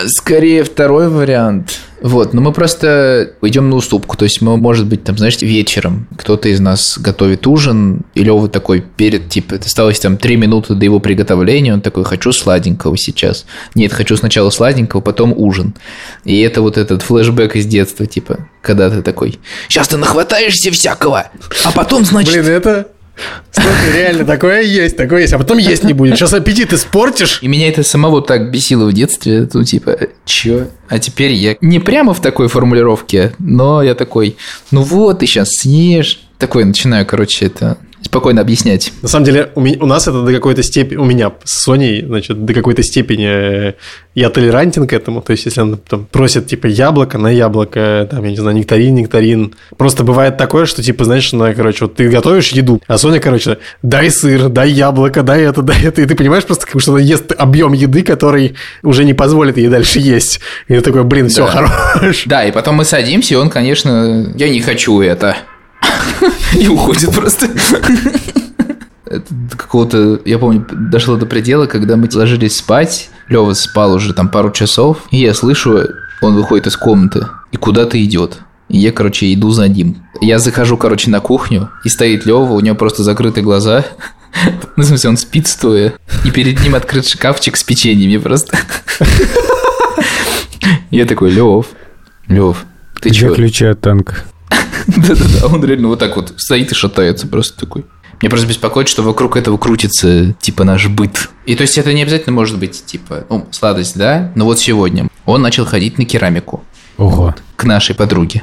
Скорее 0.06 0.64
второй 0.64 1.08
вариант. 1.08 1.80
Вот, 2.00 2.32
но 2.32 2.40
мы 2.40 2.52
просто 2.52 3.32
идем 3.42 3.70
на 3.70 3.76
уступку. 3.76 4.16
То 4.16 4.24
есть 4.24 4.40
мы, 4.40 4.56
может 4.56 4.86
быть, 4.86 5.02
там, 5.02 5.18
знаешь, 5.18 5.40
вечером 5.40 6.06
кто-то 6.16 6.48
из 6.48 6.60
нас 6.60 6.96
готовит 6.98 7.46
ужин, 7.46 8.02
и 8.14 8.22
Лёва 8.22 8.48
такой 8.48 8.80
перед, 8.80 9.28
типа, 9.28 9.56
осталось 9.56 9.98
там 9.98 10.16
три 10.16 10.36
минуты 10.36 10.74
до 10.74 10.84
его 10.84 11.00
приготовления, 11.00 11.74
он 11.74 11.80
такой, 11.80 12.04
хочу 12.04 12.32
сладенького 12.32 12.96
сейчас. 12.96 13.46
Нет, 13.74 13.92
хочу 13.92 14.16
сначала 14.16 14.50
сладенького, 14.50 15.00
потом 15.00 15.34
ужин. 15.36 15.74
И 16.24 16.40
это 16.40 16.62
вот 16.62 16.78
этот 16.78 17.02
флешбэк 17.02 17.56
из 17.56 17.66
детства, 17.66 18.06
типа, 18.06 18.48
когда 18.62 18.90
ты 18.90 19.02
такой, 19.02 19.40
сейчас 19.68 19.88
ты 19.88 19.96
нахватаешься 19.96 20.70
всякого, 20.70 21.26
а 21.64 21.72
потом, 21.72 22.04
значит... 22.04 22.32
Блин, 22.32 22.46
это 22.46 22.88
Слушай, 23.50 23.92
реально, 23.92 24.24
такое 24.24 24.62
есть, 24.62 24.96
такое 24.96 25.22
есть, 25.22 25.32
а 25.32 25.38
потом 25.38 25.58
есть 25.58 25.84
не 25.84 25.92
будет. 25.92 26.16
Сейчас 26.16 26.32
аппетит 26.32 26.72
испортишь. 26.72 27.38
И 27.42 27.48
меня 27.48 27.68
это 27.68 27.82
самого 27.82 28.22
так 28.22 28.50
бесило 28.50 28.86
в 28.86 28.92
детстве, 28.92 29.48
ну, 29.52 29.64
типа, 29.64 29.98
чё? 30.24 30.68
А 30.88 30.98
теперь 30.98 31.32
я 31.32 31.56
не 31.60 31.78
прямо 31.78 32.14
в 32.14 32.20
такой 32.20 32.48
формулировке, 32.48 33.32
но 33.38 33.82
я 33.82 33.94
такой, 33.94 34.36
ну 34.70 34.82
вот, 34.82 35.20
ты 35.20 35.26
сейчас 35.26 35.50
съешь. 35.50 36.20
Такой 36.38 36.64
начинаю, 36.64 37.04
короче, 37.04 37.46
это 37.46 37.78
спокойно 38.08 38.40
объяснять. 38.40 38.90
На 39.02 39.08
самом 39.08 39.26
деле, 39.26 39.50
у, 39.54 39.60
меня, 39.60 39.76
у 39.80 39.86
нас 39.86 40.08
это 40.08 40.22
до 40.22 40.32
какой-то 40.32 40.62
степени, 40.62 40.96
у 40.96 41.04
меня 41.04 41.32
с 41.44 41.62
Соней, 41.62 42.02
значит, 42.02 42.42
до 42.42 42.54
какой-то 42.54 42.82
степени 42.82 43.26
э, 43.28 43.72
я 44.14 44.30
толерантен 44.30 44.86
к 44.86 44.94
этому. 44.94 45.20
То 45.20 45.32
есть, 45.32 45.44
если 45.44 45.60
он 45.60 45.76
там 45.76 46.06
просит, 46.10 46.46
типа, 46.46 46.66
яблоко 46.66 47.18
на 47.18 47.28
яблоко, 47.28 48.08
там, 48.10 48.24
я 48.24 48.30
не 48.30 48.36
знаю, 48.36 48.56
нектарин, 48.56 48.94
нектарин. 48.94 49.54
Просто 49.76 50.04
бывает 50.04 50.38
такое, 50.38 50.64
что, 50.64 50.82
типа, 50.82 51.04
знаешь, 51.04 51.34
она, 51.34 51.52
короче, 51.52 51.84
вот 51.84 51.96
ты 51.96 52.08
готовишь 52.08 52.48
еду, 52.52 52.80
а 52.86 52.96
Соня, 52.96 53.20
короче, 53.20 53.58
дай 53.82 54.10
сыр, 54.10 54.48
дай 54.48 54.70
яблоко, 54.70 55.22
дай 55.22 55.42
это, 55.42 55.60
дай 55.60 55.84
это. 55.84 56.00
И 56.00 56.06
ты 56.06 56.14
понимаешь 56.14 56.44
просто, 56.44 56.66
что 56.78 56.92
она 56.92 57.00
ест 57.00 57.32
объем 57.36 57.74
еды, 57.74 58.02
который 58.02 58.54
уже 58.82 59.04
не 59.04 59.12
позволит 59.12 59.58
ей 59.58 59.68
дальше 59.68 59.98
есть. 59.98 60.40
И 60.68 60.74
ты 60.74 60.80
такой, 60.80 61.04
блин, 61.04 61.28
все, 61.28 61.44
да. 61.44 61.52
хорош. 61.52 62.24
Да, 62.24 62.44
и 62.44 62.52
потом 62.52 62.76
мы 62.76 62.84
садимся, 62.84 63.34
и 63.34 63.36
он, 63.36 63.50
конечно, 63.50 64.32
я 64.34 64.48
не 64.48 64.60
хочу 64.60 65.02
это. 65.02 65.36
И 66.54 66.68
уходит 66.68 67.12
просто. 67.12 67.48
Это 69.06 69.24
какого-то, 69.56 70.20
я 70.24 70.38
помню, 70.38 70.66
дошло 70.70 71.16
до 71.16 71.24
предела, 71.24 71.66
когда 71.66 71.96
мы 71.96 72.08
ложились 72.12 72.56
спать, 72.56 73.08
Лева 73.28 73.54
спал 73.54 73.94
уже 73.94 74.12
там 74.12 74.28
пару 74.28 74.50
часов, 74.50 74.98
и 75.10 75.16
я 75.18 75.32
слышу, 75.32 75.80
он 76.20 76.34
выходит 76.34 76.66
из 76.66 76.76
комнаты 76.76 77.26
и 77.50 77.56
куда-то 77.56 78.02
идет. 78.04 78.38
И 78.68 78.76
я, 78.76 78.92
короче, 78.92 79.32
иду 79.32 79.50
за 79.50 79.66
ним. 79.66 80.02
Я 80.20 80.38
захожу, 80.38 80.76
короче, 80.76 81.08
на 81.10 81.20
кухню, 81.20 81.70
и 81.84 81.88
стоит 81.88 82.26
Лева, 82.26 82.52
у 82.52 82.60
него 82.60 82.76
просто 82.76 83.02
закрыты 83.02 83.40
глаза. 83.42 83.84
Ну, 84.76 84.84
в 84.84 84.86
смысле, 84.86 85.10
он 85.10 85.16
спит 85.16 85.48
стоя, 85.48 85.94
и 86.24 86.30
перед 86.30 86.60
ним 86.62 86.74
открыт 86.74 87.08
шкафчик 87.08 87.56
с 87.56 87.64
печеньями 87.64 88.18
просто. 88.18 88.56
Я 90.90 91.06
такой, 91.06 91.30
Лев, 91.30 91.66
Лев, 92.28 92.64
ты 93.00 93.08
Где 93.08 93.18
чё? 93.20 93.34
ключи 93.34 93.64
от 93.64 93.80
танка? 93.80 94.18
Да-да-да, 94.88 95.46
он 95.46 95.64
реально 95.64 95.88
вот 95.88 95.98
так 95.98 96.16
вот 96.16 96.32
стоит 96.36 96.72
и 96.72 96.74
шатается 96.74 97.26
просто 97.26 97.58
такой. 97.58 97.84
Меня 98.20 98.30
просто 98.30 98.48
беспокоит, 98.48 98.88
что 98.88 99.02
вокруг 99.02 99.36
этого 99.36 99.58
крутится, 99.58 100.32
типа, 100.40 100.64
наш 100.64 100.88
быт. 100.88 101.30
И 101.46 101.54
то 101.54 101.62
есть 101.62 101.78
это 101.78 101.92
не 101.92 102.02
обязательно 102.02 102.34
может 102.34 102.58
быть, 102.58 102.84
типа, 102.84 103.24
ну, 103.28 103.46
сладость, 103.52 103.96
да? 103.96 104.32
Но 104.34 104.44
вот 104.44 104.58
сегодня 104.58 105.08
он 105.24 105.40
начал 105.42 105.64
ходить 105.64 105.98
на 105.98 106.04
керамику 106.04 106.64
Ого. 106.96 107.34
к 107.54 107.64
нашей 107.64 107.94
подруге. 107.94 108.42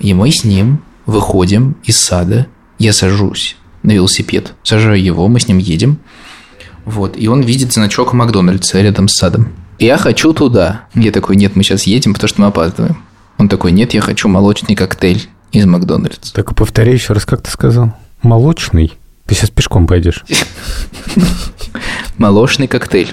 И 0.00 0.12
мы 0.12 0.30
с 0.30 0.44
ним 0.44 0.82
выходим 1.06 1.76
из 1.84 1.96
сада. 1.98 2.46
Я 2.78 2.92
сажусь 2.92 3.56
на 3.82 3.92
велосипед, 3.92 4.52
сажаю 4.62 5.02
его, 5.02 5.28
мы 5.28 5.40
с 5.40 5.48
ним 5.48 5.58
едем. 5.58 5.98
Вот, 6.84 7.16
и 7.16 7.26
он 7.28 7.40
видит 7.40 7.72
значок 7.72 8.12
Макдональдса 8.12 8.82
рядом 8.82 9.08
с 9.08 9.14
садом. 9.14 9.48
Я 9.78 9.96
хочу 9.96 10.34
туда. 10.34 10.82
Я 10.94 11.10
такой, 11.10 11.36
нет, 11.36 11.56
мы 11.56 11.62
сейчас 11.62 11.84
едем, 11.84 12.12
потому 12.12 12.28
что 12.28 12.40
мы 12.40 12.46
опаздываем. 12.48 12.98
Он 13.38 13.48
такой, 13.48 13.72
нет, 13.72 13.94
я 13.94 14.00
хочу 14.00 14.28
молочный 14.28 14.74
коктейль 14.74 15.28
из 15.52 15.66
Макдональдса. 15.66 16.32
Так 16.32 16.54
повторяй 16.54 16.94
еще 16.94 17.12
раз, 17.12 17.24
как 17.24 17.42
ты 17.42 17.50
сказал? 17.50 17.94
Молочный? 18.22 18.92
Ты 19.26 19.34
сейчас 19.34 19.50
пешком 19.50 19.86
пойдешь. 19.86 20.24
Молочный 22.18 22.68
коктейль. 22.68 23.12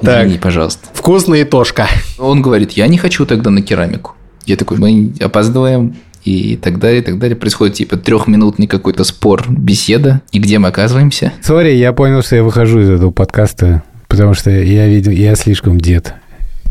Так. 0.00 0.26
Извини, 0.26 0.38
пожалуйста. 0.38 0.88
Вкусная 0.92 1.44
тошка. 1.44 1.88
Он 2.18 2.42
говорит, 2.42 2.72
я 2.72 2.86
не 2.86 2.98
хочу 2.98 3.26
тогда 3.26 3.50
на 3.50 3.62
керамику. 3.62 4.14
Я 4.46 4.56
такой, 4.56 4.78
мы 4.78 5.14
опаздываем, 5.20 5.96
и 6.24 6.56
так 6.56 6.78
далее, 6.78 7.00
и 7.00 7.04
так 7.04 7.18
далее. 7.18 7.36
Происходит 7.36 7.74
типа 7.74 7.96
трехминутный 7.96 8.66
какой-то 8.66 9.04
спор, 9.04 9.44
беседа. 9.48 10.22
И 10.32 10.38
где 10.38 10.58
мы 10.58 10.68
оказываемся? 10.68 11.32
Сори, 11.42 11.72
я 11.72 11.92
понял, 11.92 12.22
что 12.22 12.36
я 12.36 12.42
выхожу 12.42 12.80
из 12.80 12.90
этого 12.90 13.10
подкаста, 13.10 13.82
потому 14.08 14.34
что 14.34 14.50
я 14.50 14.86
видел, 14.86 15.12
я 15.12 15.34
слишком 15.36 15.78
дед. 15.80 16.14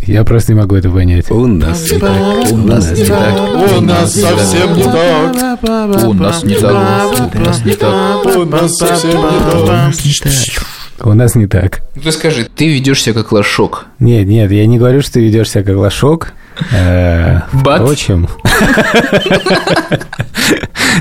Я 0.05 0.23
просто 0.23 0.53
не 0.53 0.59
могу 0.59 0.75
это 0.75 0.89
понять. 0.89 1.31
У 1.31 1.47
нас 1.47 1.91
не 1.91 1.99
так, 1.99 2.51
У 2.51 2.57
нас 2.57 2.91
не 2.91 3.05
так. 3.05 3.39
У 3.77 3.81
нас 3.81 4.13
совсем 4.13 4.75
не 4.75 4.83
так. 4.83 5.63
У 6.03 6.13
нас 6.13 6.43
не 6.43 6.55
так. 6.55 7.35
У 7.35 7.39
нас 7.39 7.65
не 7.65 7.75
так. 7.75 8.25
У 8.35 8.45
нас 8.45 8.77
совсем 8.77 9.21
не 9.21 9.39
так. 9.39 10.65
У 11.05 11.13
нас 11.13 11.35
не 11.35 11.47
так. 11.47 11.81
Ну, 11.95 12.01
Ты 12.01 12.11
скажи, 12.11 12.45
ты 12.45 12.67
ведешь 12.67 13.01
себя 13.01 13.15
как 13.15 13.31
лошок. 13.31 13.87
Нет, 13.99 14.27
нет, 14.27 14.51
я 14.51 14.65
не 14.67 14.77
говорю, 14.77 15.01
что 15.01 15.13
ты 15.13 15.21
ведешь 15.21 15.49
себя 15.49 15.63
как 15.63 15.75
лошок. 15.75 16.33
Э? 16.71 17.41
Впрочем. 17.51 18.27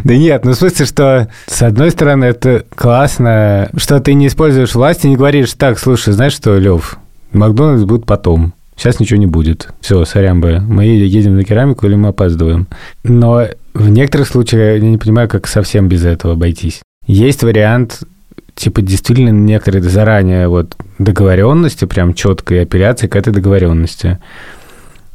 Да 0.04 0.16
нет, 0.16 0.44
ну 0.44 0.52
в 0.52 0.54
смысле, 0.54 0.86
что 0.86 1.28
с 1.46 1.62
одной 1.62 1.90
стороны 1.90 2.24
это 2.24 2.64
классно, 2.74 3.70
что 3.76 4.00
ты 4.00 4.14
не 4.14 4.26
используешь 4.28 4.74
власть 4.74 5.04
и 5.04 5.08
не 5.08 5.16
говоришь, 5.16 5.52
так, 5.52 5.78
слушай, 5.78 6.12
знаешь 6.12 6.32
что, 6.32 6.56
Лев, 6.56 6.98
Макдональдс 7.32 7.84
будет 7.84 8.06
потом. 8.06 8.54
Сейчас 8.82 8.98
ничего 8.98 9.20
не 9.20 9.28
будет. 9.28 9.68
Все, 9.80 10.04
сорян 10.04 10.40
бы. 10.40 10.58
Мы 10.58 10.86
едем 10.86 11.36
на 11.36 11.44
керамику 11.44 11.86
или 11.86 11.94
мы 11.94 12.08
опаздываем. 12.08 12.66
Но 13.04 13.46
в 13.74 13.88
некоторых 13.88 14.26
случаях 14.26 14.82
я 14.82 14.90
не 14.90 14.98
понимаю, 14.98 15.28
как 15.28 15.46
совсем 15.46 15.86
без 15.86 16.04
этого 16.04 16.32
обойтись. 16.32 16.80
Есть 17.06 17.44
вариант, 17.44 18.02
типа, 18.56 18.82
действительно 18.82 19.28
некоторые 19.28 19.84
заранее 19.84 20.48
вот 20.48 20.74
договоренности, 20.98 21.84
прям 21.84 22.12
четкой 22.12 22.62
апелляции 22.62 23.06
к 23.06 23.14
этой 23.14 23.32
договоренности. 23.32 24.18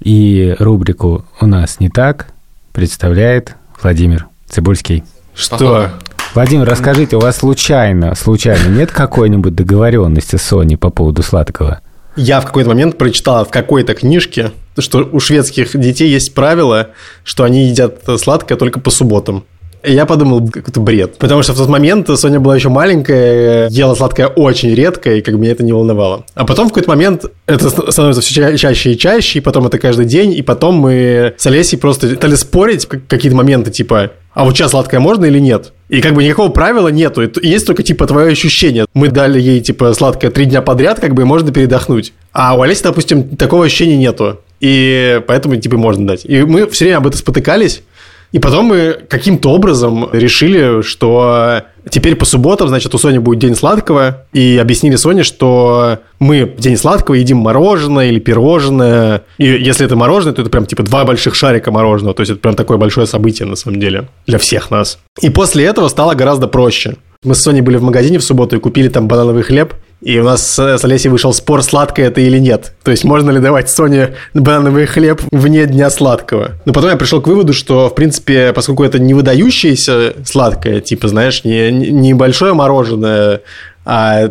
И 0.02 0.56
рубрику 0.60 1.26
«У 1.42 1.46
нас 1.46 1.82
не 1.82 1.90
так» 1.90 2.28
представляет 2.72 3.54
Владимир 3.84 4.28
Цибульский. 4.48 5.04
Что? 5.36 5.90
Владимир, 6.34 6.70
расскажите, 6.70 7.18
у 7.18 7.20
вас 7.20 7.36
случайно, 7.36 8.16
случайно 8.16 8.70
нет 8.70 8.92
какой-нибудь 8.94 9.56
договоренности 9.56 10.38
с 10.38 10.54
Sony 10.54 10.78
по 10.78 10.90
поводу 10.90 11.22
сладкого? 11.22 11.82
Я 12.18 12.42
в 12.42 12.46
какой-то 12.46 12.70
момент 12.70 12.98
прочитал 12.98 13.46
в 13.46 13.50
какой-то 13.50 13.94
книжке, 13.94 14.52
что 14.80 15.08
у 15.12 15.20
шведских 15.20 15.80
детей 15.80 16.10
есть 16.10 16.34
правило, 16.34 16.90
что 17.24 17.44
они 17.44 17.68
едят 17.68 18.02
сладкое 18.18 18.58
только 18.58 18.80
по 18.80 18.90
субботам. 18.90 19.46
И 19.84 19.94
я 19.94 20.06
подумал, 20.06 20.50
как 20.50 20.68
это 20.68 20.80
бред. 20.80 21.18
Потому 21.18 21.44
что 21.44 21.54
в 21.54 21.58
тот 21.58 21.70
момент 21.70 22.10
Соня 22.18 22.40
была 22.40 22.56
еще 22.56 22.70
маленькая, 22.70 23.70
ела 23.70 23.94
сладкое 23.94 24.28
очень 24.28 24.74
редко, 24.74 25.14
и 25.14 25.22
как 25.22 25.36
бы 25.36 25.42
меня 25.42 25.52
это 25.52 25.64
не 25.64 25.72
волновало. 25.72 26.26
А 26.34 26.46
потом 26.46 26.66
в 26.66 26.70
какой-то 26.70 26.90
момент 26.90 27.26
это 27.46 27.70
становится 27.70 28.22
все 28.22 28.34
ча- 28.34 28.58
чаще 28.58 28.94
и 28.94 28.98
чаще, 28.98 29.40
и 29.40 29.42
потом 29.42 29.68
это 29.68 29.78
каждый 29.78 30.06
день, 30.06 30.34
и 30.34 30.42
потом 30.42 30.76
мы 30.76 31.36
с 31.38 31.46
Олесей 31.46 31.78
просто 31.78 32.16
стали 32.16 32.36
спорить 32.36 32.88
какие-то 32.88 33.38
моменты, 33.38 33.70
типа, 33.72 34.12
а 34.34 34.44
вот 34.44 34.58
сейчас 34.58 34.72
сладкое 34.72 35.00
можно 35.00 35.26
или 35.26 35.40
нет? 35.40 35.72
И 35.90 36.02
как 36.02 36.14
бы 36.14 36.24
никакого 36.24 36.50
правила 36.50 36.90
нету, 36.90 37.22
есть 37.42 37.66
только, 37.66 37.82
типа, 37.82 38.08
твое 38.08 38.32
ощущение. 38.32 38.86
Мы 38.94 39.08
дали 39.08 39.40
ей, 39.40 39.62
типа, 39.62 39.94
сладкое 39.94 40.32
три 40.32 40.46
дня 40.46 40.62
подряд, 40.62 41.00
как 41.00 41.14
бы, 41.14 41.26
можно 41.26 41.52
передохнуть. 41.52 42.14
А 42.34 42.58
у 42.58 42.62
Олеси, 42.62 42.84
допустим, 42.84 43.38
такого 43.38 43.66
ощущения 43.66 43.98
нету. 43.98 44.42
И 44.60 45.22
поэтому, 45.28 45.56
типа, 45.56 45.78
можно 45.78 46.06
дать. 46.06 46.26
И 46.26 46.44
мы 46.44 46.68
все 46.68 46.86
время 46.86 46.98
об 46.98 47.08
этом 47.08 47.20
спотыкались, 47.20 47.84
и 48.32 48.40
потом 48.40 48.66
мы 48.66 48.98
каким-то 49.08 49.50
образом 49.52 50.10
решили, 50.12 50.82
что 50.82 51.64
теперь 51.90 52.16
по 52.16 52.26
субботам, 52.26 52.68
значит, 52.68 52.94
у 52.94 52.98
Сони 52.98 53.18
будет 53.20 53.40
день 53.40 53.56
сладкого, 53.56 54.26
и 54.34 54.58
объяснили 54.62 54.96
Соне, 54.96 55.24
что 55.24 56.00
мы 56.20 56.46
в 56.46 56.60
день 56.60 56.78
сладкого 56.78 57.16
едим 57.16 57.38
мороженое 57.38 58.10
или 58.10 58.20
пирожное, 58.20 59.24
и 59.38 59.46
если 59.46 59.86
это 59.86 59.96
мороженое, 59.96 60.34
то 60.34 60.42
это 60.42 60.52
прям 60.52 60.66
типа 60.66 60.84
два 60.84 61.06
больших 61.06 61.36
шарика 61.36 61.72
мороженого, 61.72 62.14
то 62.14 62.22
есть 62.22 62.32
это 62.32 62.42
прям 62.42 62.56
такое 62.56 62.78
большое 62.78 63.08
событие 63.08 63.48
на 63.48 63.56
самом 63.56 63.80
деле 63.80 64.10
для 64.26 64.38
всех 64.38 64.72
нас. 64.72 65.00
И 65.22 65.30
после 65.30 65.66
этого 65.66 65.88
стало 65.88 66.14
гораздо 66.14 66.48
проще. 66.48 66.96
Мы 67.24 67.34
с 67.34 67.42
Соней 67.42 67.62
были 67.62 67.78
в 67.78 67.84
магазине 67.84 68.20
в 68.20 68.24
субботу 68.24 68.56
и 68.56 68.60
купили 68.60 68.90
там 68.90 69.08
банановый 69.08 69.44
хлеб, 69.44 69.74
и 70.02 70.20
у 70.20 70.24
нас 70.24 70.46
с 70.46 70.78
с 70.78 70.86
Олесей 70.86 71.10
вышел 71.10 71.34
спор, 71.34 71.64
сладкое 71.64 72.08
это 72.08 72.22
или 72.22 72.38
нет. 72.38 72.74
То 72.84 72.92
есть 72.92 73.04
можно 73.04 73.32
ли 73.32 73.40
давать 73.40 73.70
Соне 73.70 74.16
банановый 74.34 74.86
хлеб 74.86 75.22
вне 75.32 75.66
дня 75.66 75.90
сладкого. 75.90 76.52
Но 76.66 76.74
потом 76.74 76.92
я 76.92 76.98
пришел 76.98 77.22
к 77.22 77.28
выводу, 77.28 77.54
что, 77.54 77.90
в 77.90 77.96
принципе, 77.96 78.54
поскольку 78.54 78.84
это 78.84 79.00
не 79.00 79.14
выдающееся 79.14 80.14
сладкое, 80.26 80.82
типа, 80.82 81.08
знаешь, 81.08 81.44
не, 81.44 81.72
не 81.72 81.90
небольшое 81.90 82.54
мороженое, 82.54 83.42
а 83.86 84.30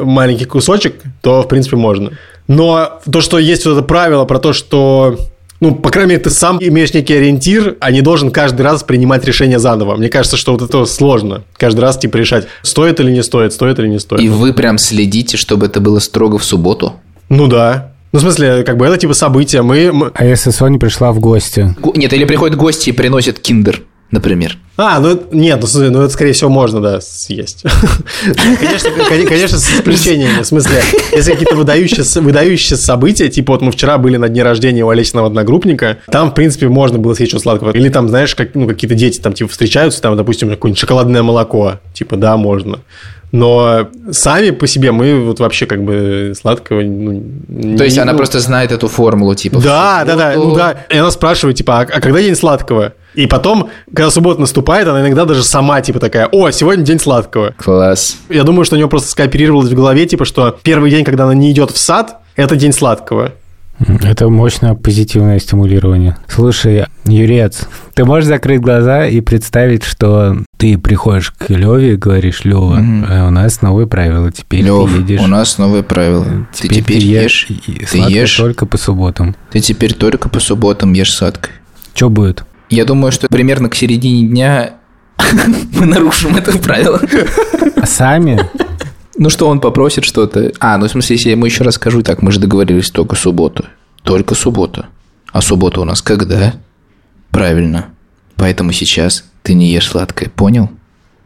маленький 0.00 0.44
кусочек, 0.44 0.94
то, 1.20 1.42
в 1.42 1.48
принципе, 1.48 1.76
можно. 1.76 2.12
Но 2.48 3.00
то, 3.10 3.20
что 3.20 3.38
есть 3.38 3.66
вот 3.66 3.72
это 3.72 3.82
правило 3.82 4.24
про 4.24 4.38
то, 4.38 4.52
что 4.52 5.16
ну, 5.62 5.74
по 5.74 5.88
крайней 5.90 6.10
мере, 6.10 6.22
ты 6.24 6.28
сам 6.30 6.58
имеешь 6.60 6.92
некий 6.92 7.14
ориентир, 7.14 7.76
а 7.80 7.90
не 7.90 8.02
должен 8.02 8.30
каждый 8.30 8.62
раз 8.62 8.82
принимать 8.82 9.24
решение 9.24 9.58
заново. 9.58 9.96
Мне 9.96 10.08
кажется, 10.10 10.36
что 10.36 10.52
вот 10.52 10.60
это 10.60 10.84
сложно. 10.84 11.44
Каждый 11.56 11.80
раз, 11.80 11.96
типа, 11.96 12.16
решать, 12.18 12.46
стоит 12.62 13.00
или 13.00 13.10
не 13.10 13.22
стоит, 13.22 13.52
стоит 13.52 13.78
или 13.78 13.86
не 13.88 13.98
стоит. 14.00 14.20
И 14.20 14.28
вы 14.28 14.52
прям 14.52 14.76
следите, 14.76 15.36
чтобы 15.36 15.66
это 15.66 15.80
было 15.80 16.00
строго 16.00 16.36
в 16.38 16.44
субботу? 16.44 16.94
Ну 17.28 17.46
да. 17.46 17.92
Ну, 18.12 18.18
в 18.18 18.22
смысле, 18.22 18.62
как 18.64 18.76
бы 18.76 18.84
это 18.84 18.98
типа 18.98 19.14
событие. 19.14 19.62
Мы... 19.62 19.90
мы- 19.92 20.10
А 20.14 20.24
если 20.26 20.50
Соня 20.50 20.78
пришла 20.78 21.12
в 21.12 21.20
гости? 21.20 21.74
Го- 21.80 21.94
Нет, 21.96 22.12
или 22.12 22.24
приходят 22.26 22.58
гости 22.58 22.90
и 22.90 22.92
приносят 22.92 23.38
киндер, 23.38 23.82
например. 24.12 24.56
А, 24.76 25.00
ну 25.00 25.20
нет, 25.32 25.58
ну, 25.60 25.66
слушай, 25.66 25.90
ну 25.90 26.02
это 26.02 26.12
скорее 26.12 26.32
всего 26.32 26.48
можно, 26.48 26.80
да, 26.80 27.00
съесть. 27.00 27.64
Конечно, 28.60 28.90
кон- 28.90 29.26
конечно, 29.26 29.58
с 29.58 29.68
исключениями. 29.74 30.42
В 30.42 30.46
смысле, 30.46 30.80
если 31.12 31.32
какие-то 31.32 31.56
выдающиеся, 31.56 32.20
выдающиеся 32.20 32.76
события, 32.76 33.28
типа 33.28 33.54
вот 33.54 33.62
мы 33.62 33.72
вчера 33.72 33.98
были 33.98 34.16
на 34.16 34.28
дне 34.28 34.42
рождения 34.42 34.84
у 34.84 34.88
Олесиного 34.90 35.26
одногруппника, 35.26 35.98
там, 36.10 36.30
в 36.30 36.34
принципе, 36.34 36.68
можно 36.68 36.98
было 36.98 37.14
съесть 37.14 37.30
что-то 37.32 37.42
сладкого. 37.42 37.72
Или 37.72 37.88
там, 37.88 38.08
знаешь, 38.08 38.34
как, 38.34 38.54
ну, 38.54 38.66
какие-то 38.68 38.94
дети 38.94 39.18
там, 39.18 39.32
типа, 39.32 39.50
встречаются, 39.50 40.00
там, 40.00 40.16
допустим, 40.16 40.48
какое-нибудь 40.48 40.78
шоколадное 40.80 41.22
молоко. 41.22 41.80
Типа, 41.92 42.16
да, 42.16 42.36
можно. 42.36 42.78
Но 43.32 43.88
сами 44.10 44.50
по 44.50 44.66
себе 44.66 44.92
мы 44.92 45.24
вот 45.24 45.40
вообще 45.40 45.64
как 45.64 45.82
бы 45.82 46.34
сладкого... 46.38 46.82
Ну, 46.82 47.76
То 47.78 47.84
есть 47.84 47.96
не- 47.96 48.02
она 48.02 48.12
ну, 48.12 48.18
просто 48.18 48.40
знает 48.40 48.72
эту 48.72 48.88
формулу, 48.88 49.34
типа. 49.34 49.58
да, 49.58 50.04
да, 50.06 50.16
да, 50.16 50.34
субботу- 50.34 50.48
ну 50.50 50.54
да. 50.54 50.76
И 50.90 50.98
она 50.98 51.10
спрашивает, 51.10 51.56
типа, 51.56 51.80
а, 51.80 51.82
а 51.82 52.00
когда 52.00 52.20
день 52.20 52.36
сладкого? 52.36 52.92
И 53.14 53.26
потом, 53.26 53.68
когда 53.94 54.10
суббота 54.10 54.40
наступает, 54.40 54.88
она 54.88 55.00
иногда 55.02 55.24
даже 55.24 55.42
сама, 55.42 55.80
типа, 55.82 56.00
такая, 56.00 56.26
о, 56.32 56.50
сегодня 56.50 56.84
день 56.84 56.98
сладкого. 56.98 57.54
Класс. 57.58 58.16
Я 58.28 58.44
думаю, 58.44 58.64
что 58.64 58.74
у 58.76 58.78
нее 58.78 58.88
просто 58.88 59.10
скооперировалось 59.10 59.70
в 59.70 59.74
голове, 59.74 60.06
типа, 60.06 60.24
что 60.24 60.56
первый 60.62 60.90
день, 60.90 61.04
когда 61.04 61.24
она 61.24 61.34
не 61.34 61.50
идет 61.50 61.70
в 61.70 61.78
сад, 61.78 62.18
это 62.36 62.56
день 62.56 62.72
сладкого. 62.72 63.32
Это 64.02 64.28
мощное 64.28 64.74
позитивное 64.74 65.40
стимулирование. 65.40 66.16
Слушай, 66.28 66.84
Юрец, 67.04 67.66
ты 67.94 68.04
можешь 68.04 68.28
закрыть 68.28 68.60
глаза 68.60 69.06
и 69.06 69.20
представить, 69.20 69.82
что 69.82 70.36
ты 70.56 70.78
приходишь 70.78 71.32
к 71.32 71.48
Леве 71.50 71.94
и 71.94 71.96
говоришь, 71.96 72.44
Лева, 72.44 72.76
у 73.26 73.30
нас 73.30 73.60
новые 73.60 73.88
правила, 73.88 74.30
теперь 74.30 74.62
Лев, 74.62 74.88
ты 74.90 74.98
едешь. 75.00 75.20
у 75.20 75.26
нас 75.26 75.58
новые 75.58 75.82
правила. 75.82 76.24
Ты 76.56 76.68
теперь 76.68 76.98
е- 77.02 77.22
ешь, 77.24 77.46
и- 77.48 77.84
ты 77.86 77.98
ешь, 77.98 78.36
только 78.36 78.66
по 78.66 78.76
субботам. 78.78 79.34
ты 79.50 79.58
теперь 79.58 79.94
только 79.94 80.28
по 80.28 80.38
субботам 80.38 80.92
ешь 80.92 81.12
сладкое. 81.12 81.54
Что 81.94 82.08
будет? 82.08 82.44
Я 82.72 82.86
думаю, 82.86 83.12
что 83.12 83.28
примерно 83.28 83.68
к 83.68 83.74
середине 83.74 84.26
дня 84.26 84.76
мы 85.78 85.84
нарушим 85.84 86.36
это 86.36 86.56
правило. 86.58 86.98
А 87.76 87.84
сами? 87.84 88.48
Ну 89.18 89.28
что, 89.28 89.46
он 89.48 89.60
попросит 89.60 90.04
что-то. 90.04 90.52
А, 90.58 90.78
ну 90.78 90.86
в 90.86 90.90
смысле, 90.90 91.16
если 91.16 91.28
я 91.28 91.32
ему 91.32 91.44
еще 91.44 91.64
раз 91.64 91.74
скажу, 91.74 92.02
так, 92.02 92.22
мы 92.22 92.32
же 92.32 92.40
договорились 92.40 92.90
только 92.90 93.14
субботу. 93.14 93.66
Только 94.02 94.34
суббота. 94.34 94.86
А 95.32 95.42
суббота 95.42 95.82
у 95.82 95.84
нас 95.84 96.00
когда? 96.00 96.54
Правильно. 97.30 97.90
Поэтому 98.36 98.72
сейчас 98.72 99.24
ты 99.42 99.52
не 99.52 99.70
ешь 99.70 99.88
сладкое, 99.88 100.30
понял? 100.30 100.70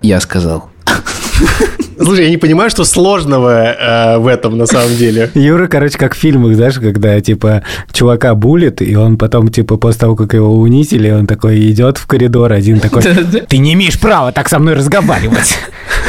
Я 0.03 0.19
сказал. 0.21 0.71
Слушай, 1.99 2.25
я 2.25 2.31
не 2.31 2.37
понимаю, 2.37 2.71
что 2.71 2.85
сложного 2.85 3.73
э, 3.73 4.19
в 4.19 4.27
этом 4.27 4.59
на 4.59 4.67
самом 4.67 4.95
деле. 4.97 5.31
Юра, 5.35 5.67
короче, 5.67 5.97
как 5.99 6.15
в 6.15 6.19
фильмах, 6.19 6.55
знаешь, 6.55 6.75
когда, 6.75 7.21
типа, 7.21 7.63
чувака 7.93 8.35
булит, 8.35 8.83
и 8.83 8.95
он 8.97 9.17
потом, 9.17 9.49
типа, 9.49 9.77
после 9.77 10.01
того, 10.01 10.17
как 10.17 10.35
его 10.35 10.55
унизили, 10.59 11.11
он 11.11 11.27
такой 11.27 11.71
идет 11.71 11.99
в 11.99 12.07
коридор, 12.07 12.53
один 12.53 12.81
такой, 12.81 13.03
ты 13.03 13.59
не 13.59 13.75
имеешь 13.75 13.99
права 13.99 14.33
так 14.33 14.49
со 14.49 14.59
мной 14.59 14.75
разговаривать. 14.75 15.57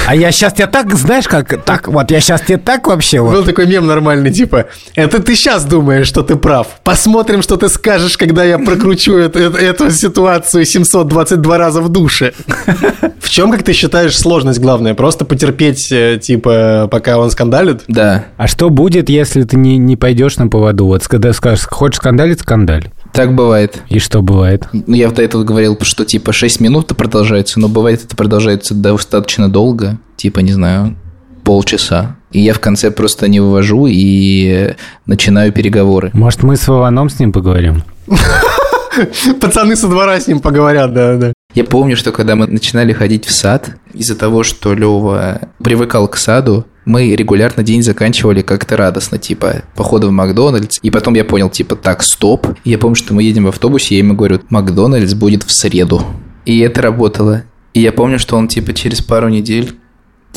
А 0.07 0.15
я 0.15 0.31
сейчас 0.31 0.53
тебя 0.53 0.67
так, 0.67 0.93
знаешь, 0.95 1.27
как, 1.27 1.63
так, 1.63 1.87
вот, 1.87 2.11
я 2.11 2.19
сейчас 2.21 2.41
тебе 2.41 2.57
так 2.57 2.87
вообще, 2.87 3.19
Был 3.21 3.27
вот. 3.31 3.45
такой 3.45 3.65
мем 3.67 3.87
нормальный, 3.87 4.31
типа, 4.31 4.67
это 4.95 5.21
ты 5.21 5.35
сейчас 5.35 5.65
думаешь, 5.65 6.07
что 6.07 6.21
ты 6.23 6.35
прав. 6.35 6.67
Посмотрим, 6.83 7.41
что 7.41 7.57
ты 7.57 7.67
скажешь, 7.69 8.17
когда 8.17 8.43
я 8.43 8.57
прокручу 8.57 9.13
эту, 9.17 9.39
эту- 9.39 9.57
эту 9.57 9.91
ситуацию 9.91 10.65
722 10.65 11.57
раза 11.57 11.81
в 11.81 11.89
душе. 11.89 12.33
В 13.19 13.29
чем, 13.29 13.51
как 13.51 13.63
ты 13.63 13.73
считаешь, 13.73 14.17
сложность 14.17 14.59
главная? 14.59 14.93
Просто 14.93 15.25
потерпеть, 15.25 15.76
э, 15.91 16.17
типа, 16.21 16.87
пока 16.91 17.17
он 17.17 17.29
скандалит? 17.31 17.81
Да, 17.87 18.25
А 18.37 18.47
что 18.47 18.69
будет, 18.69 19.09
если 19.09 19.43
ты 19.43 19.57
не, 19.57 19.77
не 19.77 19.95
пойдешь 19.95 20.37
на 20.37 20.47
поводу? 20.47 20.85
Вот 20.87 21.07
когда 21.07 21.33
скажешь, 21.33 21.65
хочешь 21.69 21.97
скандалить, 21.97 22.39
скандаль. 22.41 22.89
так 23.13 23.33
бывает. 23.35 23.81
И 23.89 23.99
что 23.99 24.21
бывает? 24.21 24.67
Ну, 24.71 24.95
я 24.95 25.09
до 25.09 25.21
этого 25.21 25.43
говорил, 25.43 25.77
что 25.81 26.05
типа 26.05 26.33
6 26.33 26.59
минут 26.59 26.85
это 26.85 26.95
продолжается, 26.95 27.59
но 27.59 27.67
бывает 27.67 28.03
это 28.03 28.15
продолжается 28.15 28.73
достаточно 28.73 29.49
долго, 29.49 29.97
типа, 30.15 30.39
не 30.39 30.51
знаю, 30.51 30.95
полчаса. 31.43 32.17
И 32.31 32.41
я 32.41 32.53
в 32.53 32.59
конце 32.59 32.91
просто 32.91 33.27
не 33.29 33.39
вывожу 33.39 33.87
и 33.89 34.73
начинаю 35.05 35.51
переговоры. 35.53 36.09
Может, 36.13 36.43
мы 36.43 36.57
с 36.57 36.67
Вованом 36.67 37.09
с 37.09 37.19
ним 37.19 37.31
поговорим? 37.31 37.83
Пацаны 39.41 39.75
со 39.75 39.87
двора 39.87 40.19
с 40.19 40.27
ним 40.27 40.39
поговорят, 40.39 40.93
да-да. 40.93 41.33
Я 41.53 41.63
помню, 41.63 41.95
что 41.95 42.11
когда 42.11 42.35
мы 42.35 42.45
начинали 42.47 42.93
ходить 42.93 43.25
в 43.25 43.31
сад, 43.31 43.77
из-за 43.93 44.15
того, 44.15 44.43
что 44.43 44.73
Лева 44.73 45.41
привыкал 45.59 46.07
к 46.07 46.17
саду, 46.17 46.65
мы 46.85 47.15
регулярно 47.15 47.63
день 47.63 47.81
заканчивали 47.81 48.41
как-то 48.41 48.77
радостно, 48.77 49.17
типа, 49.17 49.63
походу 49.75 50.07
в 50.07 50.11
Макдональдс. 50.11 50.79
И 50.81 50.91
потом 50.91 51.15
я 51.15 51.25
понял, 51.25 51.49
типа, 51.49 51.75
так, 51.75 52.03
стоп. 52.03 52.47
Я 52.63 52.77
помню, 52.77 52.95
что 52.95 53.13
мы 53.13 53.23
едем 53.23 53.45
в 53.45 53.49
автобусе, 53.49 53.95
я 53.95 53.99
ему 53.99 54.13
говорю, 54.13 54.41
Макдональдс 54.49 55.13
будет 55.13 55.43
в 55.43 55.51
среду. 55.51 56.01
И 56.45 56.59
это 56.59 56.81
работало. 56.81 57.43
И 57.73 57.81
я 57.81 57.91
помню, 57.91 58.19
что 58.19 58.37
он, 58.37 58.47
типа, 58.47 58.73
через 58.73 59.01
пару 59.01 59.27
недель 59.27 59.75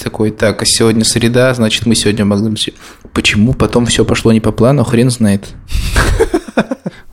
такой, 0.02 0.30
так, 0.30 0.62
а 0.62 0.64
сегодня 0.64 1.04
среда, 1.04 1.52
значит, 1.54 1.86
мы 1.86 1.94
сегодня 1.94 2.24
в 2.24 2.28
Макдональдсе. 2.28 2.72
Почему 3.12 3.52
потом 3.52 3.86
все 3.86 4.04
пошло 4.04 4.32
не 4.32 4.40
по 4.40 4.52
плану, 4.52 4.84
хрен 4.84 5.10
знает. 5.10 5.48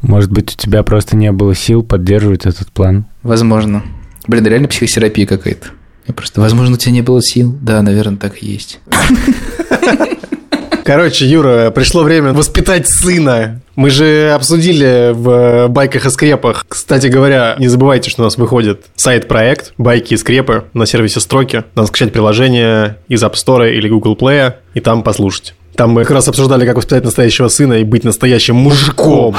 Может 0.02 0.32
быть, 0.32 0.54
у 0.54 0.58
тебя 0.58 0.84
просто 0.84 1.16
не 1.16 1.32
было 1.32 1.54
сил 1.54 1.84
поддерживать 1.84 2.46
этот 2.46 2.72
план? 2.72 3.06
Возможно. 3.28 3.84
Блин, 4.26 4.48
реально 4.48 4.70
психотерапия 4.70 5.28
какая-то. 5.28 5.68
Я 6.08 6.14
просто, 6.14 6.40
возможно, 6.40 6.76
у 6.76 6.78
тебя 6.78 6.94
не 6.94 7.02
было 7.02 7.22
сил. 7.22 7.54
Да, 7.62 7.82
наверное, 7.82 8.18
так 8.18 8.42
и 8.42 8.46
есть. 8.46 8.80
Короче, 10.86 11.26
Юра, 11.26 11.70
пришло 11.72 12.04
время 12.04 12.32
воспитать 12.32 12.88
сына. 12.88 13.62
Мы 13.76 13.90
же 13.90 14.32
обсудили 14.34 15.12
в 15.12 15.68
байках 15.68 16.06
и 16.06 16.10
скрепах. 16.10 16.66
Кстати 16.70 17.08
говоря, 17.08 17.58
не 17.60 17.68
забывайте, 17.68 18.10
что 18.10 18.22
у 18.22 18.24
нас 18.24 18.38
выходит 18.38 18.86
сайт-проект 18.96 19.74
«Байки 19.78 20.14
и 20.14 20.18
скрепы» 20.18 20.64
на 20.72 20.86
сервисе 20.86 21.20
«Строки». 21.20 21.66
Надо 21.76 21.90
скачать 21.90 22.14
приложение 22.14 22.96
из 23.10 23.22
App 23.22 23.34
Store 23.34 23.70
или 23.70 23.90
Google 23.90 24.16
Play 24.16 24.54
и 24.74 24.80
там 24.80 25.04
послушать. 25.04 25.54
Там 25.76 25.90
мы 25.90 26.04
как 26.04 26.12
раз 26.12 26.30
обсуждали, 26.30 26.66
как 26.66 26.78
воспитать 26.78 27.04
настоящего 27.04 27.50
сына 27.50 27.74
и 27.74 27.84
быть 27.84 28.06
настоящим 28.06 28.56
мужиком. 28.56 29.36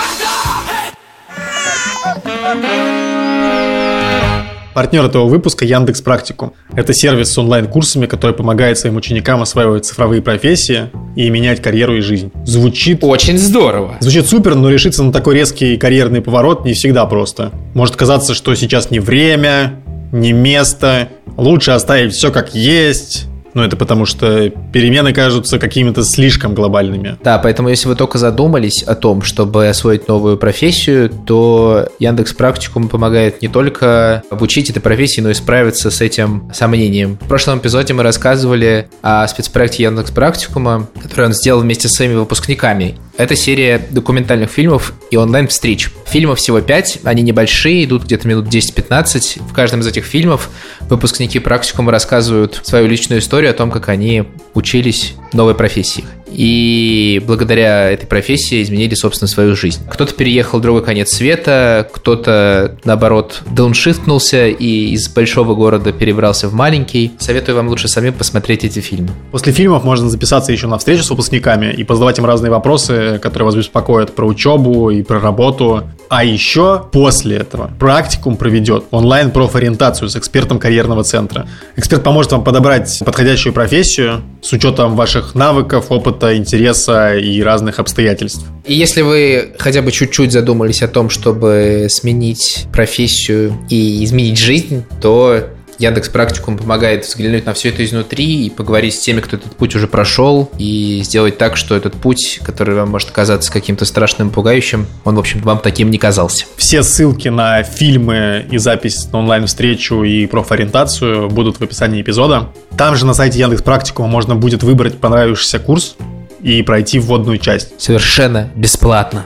Партнер 4.78 5.04
этого 5.06 5.26
выпуска 5.26 5.64
Яндекс 5.64 6.02
Практикум. 6.02 6.52
Это 6.72 6.94
сервис 6.94 7.32
с 7.32 7.36
онлайн-курсами, 7.36 8.06
который 8.06 8.30
помогает 8.30 8.78
своим 8.78 8.94
ученикам 8.94 9.42
осваивать 9.42 9.86
цифровые 9.86 10.22
профессии 10.22 10.88
и 11.16 11.28
менять 11.30 11.60
карьеру 11.60 11.96
и 11.96 12.00
жизнь. 12.00 12.30
Звучит 12.44 13.02
Очень 13.02 13.38
здорово. 13.38 13.96
Звучит 13.98 14.28
супер, 14.28 14.54
но 14.54 14.70
решиться 14.70 15.02
на 15.02 15.12
такой 15.12 15.34
резкий 15.34 15.76
карьерный 15.78 16.20
поворот 16.20 16.64
не 16.64 16.74
всегда 16.74 17.06
просто. 17.06 17.50
Может 17.74 17.96
казаться, 17.96 18.34
что 18.34 18.54
сейчас 18.54 18.92
не 18.92 19.00
время, 19.00 19.82
не 20.12 20.32
место, 20.32 21.08
лучше 21.36 21.72
оставить 21.72 22.12
все 22.12 22.30
как 22.30 22.54
есть. 22.54 23.26
Но 23.58 23.64
это 23.64 23.76
потому, 23.76 24.06
что 24.06 24.50
перемены 24.72 25.12
кажутся 25.12 25.58
какими-то 25.58 26.04
слишком 26.04 26.54
глобальными. 26.54 27.18
Да, 27.24 27.38
поэтому 27.38 27.68
если 27.70 27.88
вы 27.88 27.96
только 27.96 28.16
задумались 28.16 28.84
о 28.84 28.94
том, 28.94 29.22
чтобы 29.22 29.66
освоить 29.66 30.06
новую 30.06 30.36
профессию, 30.38 31.10
то 31.10 31.88
Яндекс 31.98 32.34
Практикум 32.34 32.88
помогает 32.88 33.42
не 33.42 33.48
только 33.48 34.22
обучить 34.30 34.70
этой 34.70 34.78
профессии, 34.78 35.20
но 35.20 35.30
и 35.30 35.34
справиться 35.34 35.90
с 35.90 36.00
этим 36.00 36.48
сомнением. 36.54 37.18
В 37.20 37.26
прошлом 37.26 37.58
эпизоде 37.58 37.94
мы 37.94 38.04
рассказывали 38.04 38.88
о 39.02 39.26
спецпроекте 39.26 39.82
Яндекс 39.82 40.12
Практикума, 40.12 40.88
который 41.02 41.26
он 41.26 41.32
сделал 41.32 41.60
вместе 41.60 41.88
с 41.88 41.94
своими 41.94 42.14
выпускниками. 42.14 42.96
Это 43.18 43.34
серия 43.34 43.84
документальных 43.90 44.48
фильмов 44.48 44.92
и 45.10 45.16
онлайн-встреч. 45.16 45.90
Фильмов 46.06 46.38
всего 46.38 46.60
5, 46.60 47.00
они 47.02 47.22
небольшие, 47.22 47.84
идут 47.84 48.04
где-то 48.04 48.28
минут 48.28 48.46
10-15. 48.46 49.42
В 49.42 49.52
каждом 49.52 49.80
из 49.80 49.88
этих 49.88 50.04
фильмов 50.04 50.48
выпускники 50.82 51.40
практикума 51.40 51.90
рассказывают 51.90 52.60
свою 52.62 52.86
личную 52.86 53.18
историю 53.18 53.50
о 53.50 53.54
том, 53.54 53.72
как 53.72 53.88
они 53.88 54.22
учились 54.54 55.14
новой 55.32 55.56
профессии. 55.56 56.04
И 56.30 57.22
благодаря 57.26 57.90
этой 57.90 58.06
профессии 58.06 58.62
изменили, 58.62 58.94
собственно, 58.94 59.28
свою 59.28 59.56
жизнь. 59.56 59.80
Кто-то 59.88 60.14
переехал 60.14 60.58
в 60.58 60.62
другой 60.62 60.84
конец 60.84 61.10
света, 61.10 61.88
кто-то, 61.92 62.76
наоборот, 62.84 63.42
дауншифтнулся 63.50 64.48
и 64.48 64.90
из 64.90 65.08
большого 65.08 65.54
города 65.54 65.92
перебрался 65.92 66.48
в 66.48 66.54
маленький. 66.54 67.12
Советую 67.18 67.56
вам 67.56 67.68
лучше 67.68 67.88
самим 67.88 68.12
посмотреть 68.12 68.64
эти 68.64 68.80
фильмы. 68.80 69.10
После 69.30 69.52
фильмов 69.52 69.84
можно 69.84 70.08
записаться 70.10 70.52
еще 70.52 70.66
на 70.66 70.78
встречу 70.78 71.02
с 71.02 71.10
выпускниками 71.10 71.72
и 71.72 71.84
позадавать 71.84 72.18
им 72.18 72.26
разные 72.26 72.50
вопросы, 72.50 73.18
которые 73.22 73.46
вас 73.46 73.54
беспокоят 73.54 74.14
про 74.14 74.26
учебу 74.26 74.90
и 74.90 75.02
про 75.02 75.20
работу. 75.20 75.84
А 76.08 76.24
еще 76.24 76.84
после 76.90 77.38
этого 77.38 77.70
практикум 77.78 78.36
проведет 78.36 78.84
онлайн-профориентацию 78.90 80.08
с 80.08 80.16
экспертом 80.16 80.58
карьерного 80.58 81.04
центра. 81.04 81.46
Эксперт 81.76 82.02
поможет 82.02 82.32
вам 82.32 82.44
подобрать 82.44 83.00
подходящую 83.04 83.52
профессию 83.52 84.22
с 84.42 84.52
учетом 84.52 84.96
ваших 84.96 85.34
навыков, 85.34 85.86
опыта, 85.90 86.17
интереса 86.36 87.16
и 87.16 87.40
разных 87.42 87.78
обстоятельств. 87.78 88.44
И 88.66 88.74
если 88.74 89.02
вы 89.02 89.54
хотя 89.58 89.82
бы 89.82 89.90
чуть-чуть 89.92 90.32
задумались 90.32 90.82
о 90.82 90.88
том, 90.88 91.10
чтобы 91.10 91.86
сменить 91.90 92.66
профессию 92.72 93.58
и 93.70 94.04
изменить 94.04 94.38
жизнь, 94.38 94.84
то 95.00 95.48
Яндекс 95.78 96.08
Практикум 96.08 96.58
помогает 96.58 97.06
взглянуть 97.06 97.46
на 97.46 97.54
все 97.54 97.68
это 97.68 97.84
изнутри 97.84 98.46
и 98.46 98.50
поговорить 98.50 98.94
с 98.94 98.98
теми, 98.98 99.20
кто 99.20 99.36
этот 99.36 99.54
путь 99.56 99.76
уже 99.76 99.86
прошел, 99.86 100.50
и 100.58 101.00
сделать 101.04 101.38
так, 101.38 101.56
что 101.56 101.76
этот 101.76 101.94
путь, 101.94 102.40
который 102.42 102.74
вам 102.74 102.90
может 102.90 103.10
казаться 103.10 103.52
каким-то 103.52 103.84
страшным, 103.84 104.30
пугающим, 104.30 104.86
он, 105.04 105.14
в 105.14 105.18
общем, 105.20 105.40
вам 105.40 105.60
таким 105.60 105.90
не 105.90 105.98
казался. 105.98 106.46
Все 106.56 106.82
ссылки 106.82 107.28
на 107.28 107.62
фильмы 107.62 108.44
и 108.50 108.58
запись 108.58 109.08
на 109.12 109.20
онлайн-встречу 109.20 110.02
и 110.02 110.26
профориентацию 110.26 111.28
будут 111.28 111.60
в 111.60 111.62
описании 111.62 112.02
эпизода. 112.02 112.48
Там 112.76 112.96
же 112.96 113.06
на 113.06 113.14
сайте 113.14 113.38
Яндекс 113.38 113.62
Практикума 113.62 114.08
можно 114.08 114.34
будет 114.34 114.62
выбрать 114.62 114.98
понравившийся 114.98 115.60
курс 115.60 115.96
и 116.42 116.62
пройти 116.62 116.98
вводную 116.98 117.38
часть. 117.38 117.80
Совершенно 117.80 118.50
бесплатно. 118.54 119.24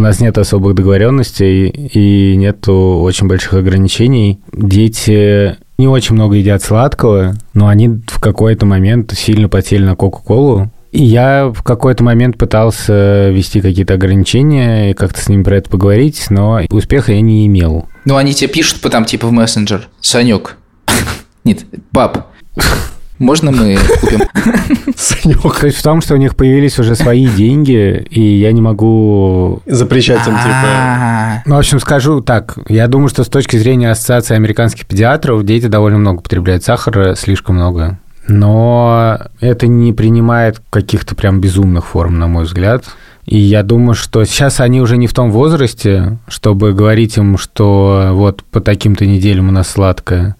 У 0.00 0.02
нас 0.02 0.18
нет 0.18 0.38
особых 0.38 0.74
договоренностей 0.76 1.68
и 1.68 2.34
нету 2.34 3.00
очень 3.02 3.28
больших 3.28 3.52
ограничений. 3.52 4.40
Дети 4.50 5.58
не 5.76 5.88
очень 5.88 6.14
много 6.14 6.36
едят 6.36 6.62
сладкого, 6.62 7.34
но 7.52 7.68
они 7.68 8.00
в 8.06 8.18
какой-то 8.18 8.64
момент 8.64 9.12
сильно 9.14 9.50
потели 9.50 9.84
на 9.84 9.96
Кока-Колу. 9.96 10.70
И 10.90 11.04
я 11.04 11.52
в 11.54 11.62
какой-то 11.62 12.02
момент 12.02 12.38
пытался 12.38 13.28
вести 13.28 13.60
какие-то 13.60 13.92
ограничения 13.92 14.92
и 14.92 14.94
как-то 14.94 15.20
с 15.20 15.28
ними 15.28 15.42
про 15.42 15.58
это 15.58 15.68
поговорить, 15.68 16.28
но 16.30 16.62
успеха 16.70 17.12
я 17.12 17.20
не 17.20 17.46
имел. 17.46 17.86
Ну, 18.06 18.16
они 18.16 18.32
тебе 18.32 18.48
пишут 18.48 18.80
потом, 18.80 19.04
типа, 19.04 19.26
в 19.26 19.32
мессенджер. 19.32 19.90
Санек. 20.00 20.56
Нет, 21.44 21.66
пап, 21.92 22.28
можно 23.18 23.50
мы 23.50 23.76
купим? 24.00 24.20
Санек. 25.00 25.40
Суть 25.60 25.74
в 25.74 25.82
том, 25.82 26.00
что 26.00 26.14
у 26.14 26.16
них 26.18 26.36
появились 26.36 26.78
уже 26.78 26.94
свои 26.94 27.26
деньги, 27.26 28.06
и 28.10 28.20
я 28.20 28.52
не 28.52 28.60
могу... 28.60 29.62
Запрещать 29.66 30.26
им, 30.26 30.34
типа... 30.34 30.66
А, 30.66 31.42
Ну, 31.46 31.56
в 31.56 31.58
общем, 31.58 31.80
скажу 31.80 32.20
так. 32.20 32.58
Я 32.68 32.86
думаю, 32.86 33.08
что 33.08 33.24
с 33.24 33.28
точки 33.28 33.56
зрения 33.56 33.90
Ассоциации 33.90 34.34
американских 34.34 34.86
педиатров 34.86 35.44
дети 35.44 35.66
довольно 35.66 35.98
много 35.98 36.20
потребляют 36.20 36.64
сахара, 36.64 37.14
слишком 37.14 37.56
много. 37.56 37.98
Но 38.28 39.18
это 39.40 39.66
не 39.66 39.92
принимает 39.92 40.60
каких-то 40.70 41.14
прям 41.14 41.40
безумных 41.40 41.86
форм, 41.86 42.18
на 42.18 42.26
мой 42.26 42.44
взгляд. 42.44 42.84
И 43.26 43.38
я 43.38 43.62
думаю, 43.62 43.94
что 43.94 44.24
сейчас 44.24 44.60
они 44.60 44.80
уже 44.80 44.96
не 44.96 45.06
в 45.06 45.14
том 45.14 45.30
возрасте, 45.30 46.18
чтобы 46.28 46.72
говорить 46.72 47.16
им, 47.16 47.38
что 47.38 48.10
вот 48.12 48.42
по 48.44 48.60
таким-то 48.60 49.06
неделям 49.06 49.48
у 49.48 49.52
нас 49.52 49.68
сладкое. 49.68 50.36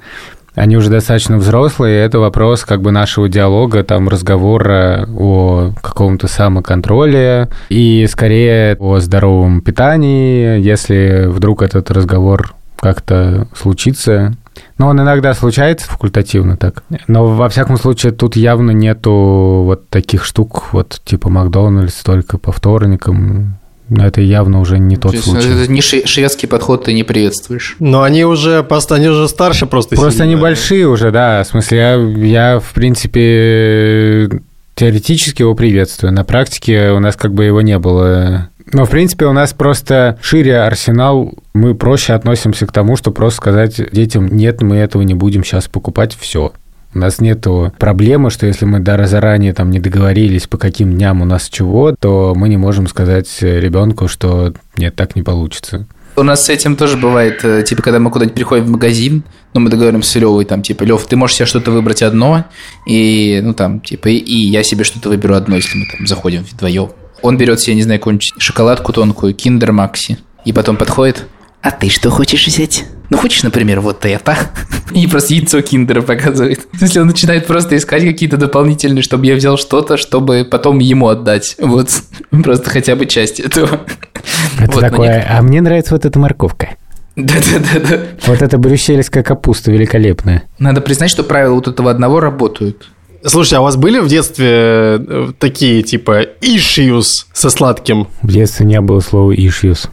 Они 0.60 0.76
уже 0.76 0.90
достаточно 0.90 1.38
взрослые, 1.38 1.96
и 1.96 2.04
это 2.04 2.18
вопрос 2.18 2.66
как 2.66 2.82
бы 2.82 2.90
нашего 2.90 3.30
диалога, 3.30 3.82
там 3.82 4.10
разговора 4.10 5.08
о 5.16 5.72
каком-то 5.80 6.28
самоконтроле 6.28 7.48
и 7.70 8.06
скорее 8.06 8.76
о 8.78 8.98
здоровом 8.98 9.62
питании, 9.62 10.60
если 10.60 11.24
вдруг 11.28 11.62
этот 11.62 11.90
разговор 11.90 12.52
как-то 12.78 13.48
случится. 13.56 14.34
Но 14.76 14.88
он 14.88 15.00
иногда 15.00 15.32
случается 15.32 15.88
факультативно 15.88 16.58
так. 16.58 16.82
Но 17.08 17.24
во 17.24 17.48
всяком 17.48 17.78
случае 17.78 18.12
тут 18.12 18.36
явно 18.36 18.72
нету 18.72 19.62
вот 19.64 19.88
таких 19.88 20.26
штук, 20.26 20.74
вот 20.74 21.00
типа 21.06 21.30
Макдональдс 21.30 22.02
только 22.02 22.36
по 22.36 22.52
вторникам. 22.52 23.59
Но 23.90 24.06
это 24.06 24.20
явно 24.20 24.60
уже 24.60 24.78
не 24.78 24.96
тот 24.96 25.10
То 25.10 25.16
есть, 25.16 25.28
случай. 25.28 25.48
это 25.48 25.70
не 25.70 25.80
шве- 25.80 26.06
шведский 26.06 26.46
подход 26.46 26.84
ты 26.84 26.92
не 26.94 27.02
приветствуешь. 27.02 27.76
Но 27.80 28.02
они 28.02 28.24
уже 28.24 28.62
просто, 28.62 28.94
они 28.94 29.08
уже 29.08 29.28
старше 29.28 29.66
просто. 29.66 29.96
Просто 29.96 30.22
они 30.22 30.32
сильно. 30.32 30.42
большие 30.42 30.86
уже, 30.86 31.10
да. 31.10 31.42
В 31.42 31.48
смысле, 31.48 31.78
я, 31.78 31.94
я, 32.54 32.60
в 32.60 32.72
принципе, 32.72 34.30
теоретически 34.76 35.42
его 35.42 35.54
приветствую. 35.54 36.12
На 36.12 36.24
практике 36.24 36.90
у 36.90 37.00
нас 37.00 37.16
как 37.16 37.34
бы 37.34 37.44
его 37.44 37.60
не 37.60 37.78
было. 37.78 38.48
Но, 38.72 38.84
в 38.84 38.90
принципе, 38.90 39.26
у 39.26 39.32
нас 39.32 39.52
просто 39.52 40.16
шире 40.22 40.58
арсенал. 40.60 41.34
Мы 41.52 41.74
проще 41.74 42.12
относимся 42.12 42.66
к 42.66 42.72
тому, 42.72 42.96
что 42.96 43.10
просто 43.10 43.38
сказать 43.38 43.80
детям, 43.92 44.28
нет, 44.28 44.62
мы 44.62 44.76
этого 44.76 45.02
не 45.02 45.14
будем 45.14 45.42
сейчас 45.42 45.66
покупать, 45.66 46.16
все. 46.18 46.52
У 46.92 46.98
нас 46.98 47.20
нет 47.20 47.46
проблемы, 47.78 48.30
что 48.30 48.46
если 48.46 48.64
мы 48.64 48.80
даже 48.80 49.06
заранее 49.06 49.52
там 49.52 49.70
не 49.70 49.78
договорились, 49.78 50.46
по 50.46 50.58
каким 50.58 50.92
дням 50.92 51.22
у 51.22 51.24
нас 51.24 51.48
чего, 51.48 51.94
то 51.98 52.34
мы 52.34 52.48
не 52.48 52.56
можем 52.56 52.88
сказать 52.88 53.28
ребенку, 53.40 54.08
что 54.08 54.52
нет, 54.76 54.96
так 54.96 55.14
не 55.14 55.22
получится. 55.22 55.86
У 56.16 56.22
нас 56.22 56.44
с 56.44 56.48
этим 56.48 56.76
тоже 56.76 56.96
бывает, 56.96 57.44
э, 57.44 57.62
типа, 57.62 57.82
когда 57.82 57.98
мы 57.98 58.10
куда-нибудь 58.10 58.34
приходим 58.34 58.64
в 58.64 58.70
магазин, 58.70 59.22
ну, 59.54 59.60
мы 59.60 59.70
договоримся 59.70 60.10
с 60.10 60.14
Левой, 60.16 60.44
там, 60.44 60.62
типа, 60.62 60.82
Лев, 60.82 61.06
ты 61.06 61.16
можешь 61.16 61.36
себе 61.36 61.46
что-то 61.46 61.70
выбрать 61.70 62.02
одно, 62.02 62.44
и, 62.86 63.40
ну, 63.42 63.54
там, 63.54 63.80
типа, 63.80 64.08
и, 64.08 64.16
и 64.16 64.50
я 64.50 64.64
себе 64.64 64.84
что-то 64.84 65.08
выберу 65.08 65.34
одно, 65.34 65.56
если 65.56 65.78
мы 65.78 65.86
там 65.86 66.06
заходим 66.06 66.42
вдвоем. 66.42 66.90
Он 67.22 67.36
берет 67.36 67.60
себе, 67.60 67.76
не 67.76 67.82
знаю, 67.82 68.00
какую-нибудь 68.00 68.34
шоколадку 68.38 68.92
тонкую, 68.92 69.34
киндер 69.34 69.72
Макси, 69.72 70.18
и 70.44 70.52
потом 70.52 70.76
подходит, 70.76 71.26
а 71.62 71.70
ты 71.70 71.88
что 71.88 72.10
хочешь 72.10 72.46
взять? 72.46 72.84
Ну, 73.10 73.18
хочешь, 73.18 73.42
например, 73.42 73.80
вот 73.80 74.06
это? 74.06 74.36
И 74.94 75.06
просто 75.06 75.34
яйцо 75.34 75.60
киндера 75.60 76.00
показывает. 76.00 76.60
В 76.72 76.78
смысле, 76.78 77.02
он 77.02 77.06
начинает 77.08 77.46
просто 77.46 77.76
искать 77.76 78.04
какие-то 78.04 78.36
дополнительные, 78.36 79.02
чтобы 79.02 79.26
я 79.26 79.34
взял 79.34 79.58
что-то, 79.58 79.96
чтобы 79.96 80.46
потом 80.48 80.78
ему 80.78 81.08
отдать. 81.08 81.56
Вот, 81.58 81.90
просто 82.30 82.70
хотя 82.70 82.96
бы 82.96 83.06
часть 83.06 83.40
этого. 83.40 83.80
Это 84.58 84.72
Вот, 84.72 84.80
такое, 84.80 85.26
а 85.28 85.42
мне 85.42 85.60
нравится 85.60 85.94
вот 85.94 86.04
эта 86.04 86.18
морковка. 86.18 86.70
Да-да-да-да. 87.16 88.00
Вот 88.26 88.40
эта 88.40 88.56
брюссельская 88.56 89.22
капуста 89.22 89.72
великолепная. 89.72 90.44
Надо 90.58 90.80
признать, 90.80 91.10
что 91.10 91.24
правила 91.24 91.54
вот 91.54 91.68
этого 91.68 91.90
одного 91.90 92.20
работают. 92.20 92.88
Слушайте, 93.24 93.56
а 93.56 93.60
у 93.60 93.64
вас 93.64 93.76
были 93.76 93.98
в 93.98 94.08
детстве 94.08 94.46
э, 94.48 95.32
такие, 95.38 95.82
типа, 95.82 96.22
issues 96.40 97.26
со 97.34 97.50
сладким? 97.50 98.08
В 98.22 98.32
детстве 98.32 98.64
не 98.64 98.80
было 98.80 99.00
слова 99.00 99.32
issues. 99.34 99.90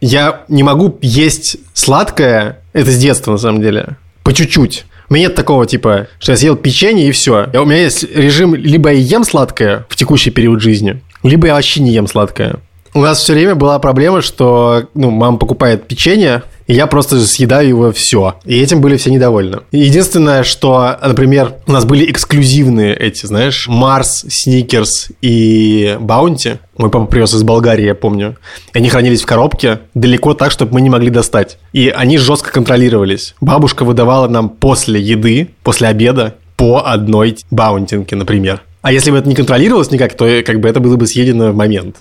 Я 0.00 0.44
не 0.48 0.62
могу 0.62 0.98
есть 1.00 1.56
сладкое, 1.74 2.60
это 2.72 2.90
с 2.90 2.98
детства 2.98 3.32
на 3.32 3.38
самом 3.38 3.60
деле, 3.60 3.96
по 4.22 4.32
чуть-чуть. 4.32 4.84
У 5.08 5.14
меня 5.14 5.28
нет 5.28 5.34
такого 5.34 5.66
типа, 5.66 6.08
что 6.18 6.32
я 6.32 6.38
съел 6.38 6.56
печенье 6.56 7.08
и 7.08 7.12
все. 7.12 7.48
У 7.52 7.64
меня 7.64 7.82
есть 7.82 8.04
режим, 8.14 8.54
либо 8.54 8.90
я 8.92 8.98
ем 8.98 9.24
сладкое 9.24 9.84
в 9.88 9.96
текущий 9.96 10.30
период 10.30 10.60
жизни, 10.60 11.02
либо 11.22 11.48
я 11.48 11.54
вообще 11.54 11.80
не 11.80 11.92
ем 11.92 12.06
сладкое. 12.06 12.56
У 12.94 13.00
нас 13.00 13.18
все 13.18 13.32
время 13.32 13.54
была 13.54 13.78
проблема, 13.78 14.20
что 14.20 14.88
ну, 14.94 15.10
мама 15.10 15.38
покупает 15.38 15.86
печенье, 15.86 16.42
я 16.72 16.86
просто 16.86 17.20
съедаю 17.20 17.68
его 17.68 17.92
все. 17.92 18.36
И 18.44 18.60
этим 18.60 18.80
были 18.80 18.96
все 18.96 19.10
недовольны. 19.10 19.60
Единственное, 19.72 20.42
что, 20.42 20.96
например, 21.02 21.54
у 21.66 21.72
нас 21.72 21.84
были 21.84 22.10
эксклюзивные 22.10 22.94
эти, 22.94 23.26
знаешь, 23.26 23.68
Марс, 23.68 24.24
Сникерс 24.28 25.08
и 25.20 25.96
Баунти. 26.00 26.58
Мой 26.76 26.90
папа 26.90 27.06
привез 27.06 27.34
из 27.34 27.42
Болгарии, 27.42 27.84
я 27.84 27.94
помню. 27.94 28.36
И 28.74 28.78
они 28.78 28.88
хранились 28.88 29.22
в 29.22 29.26
коробке 29.26 29.80
далеко 29.94 30.34
так, 30.34 30.50
чтобы 30.50 30.74
мы 30.74 30.80
не 30.80 30.90
могли 30.90 31.10
достать. 31.10 31.58
И 31.72 31.88
они 31.88 32.18
жестко 32.18 32.52
контролировались. 32.52 33.34
Бабушка 33.40 33.84
выдавала 33.84 34.28
нам 34.28 34.48
после 34.48 35.00
еды, 35.00 35.50
после 35.62 35.88
обеда, 35.88 36.36
по 36.56 36.82
одной 36.86 37.38
баунтинке, 37.50 38.16
например. 38.16 38.62
А 38.82 38.92
если 38.92 39.10
бы 39.10 39.18
это 39.18 39.28
не 39.28 39.34
контролировалось 39.34 39.90
никак, 39.90 40.14
то 40.16 40.42
как 40.44 40.60
бы 40.60 40.68
это 40.68 40.80
было 40.80 40.96
бы 40.96 41.06
съедено 41.06 41.52
в 41.52 41.56
момент. 41.56 41.96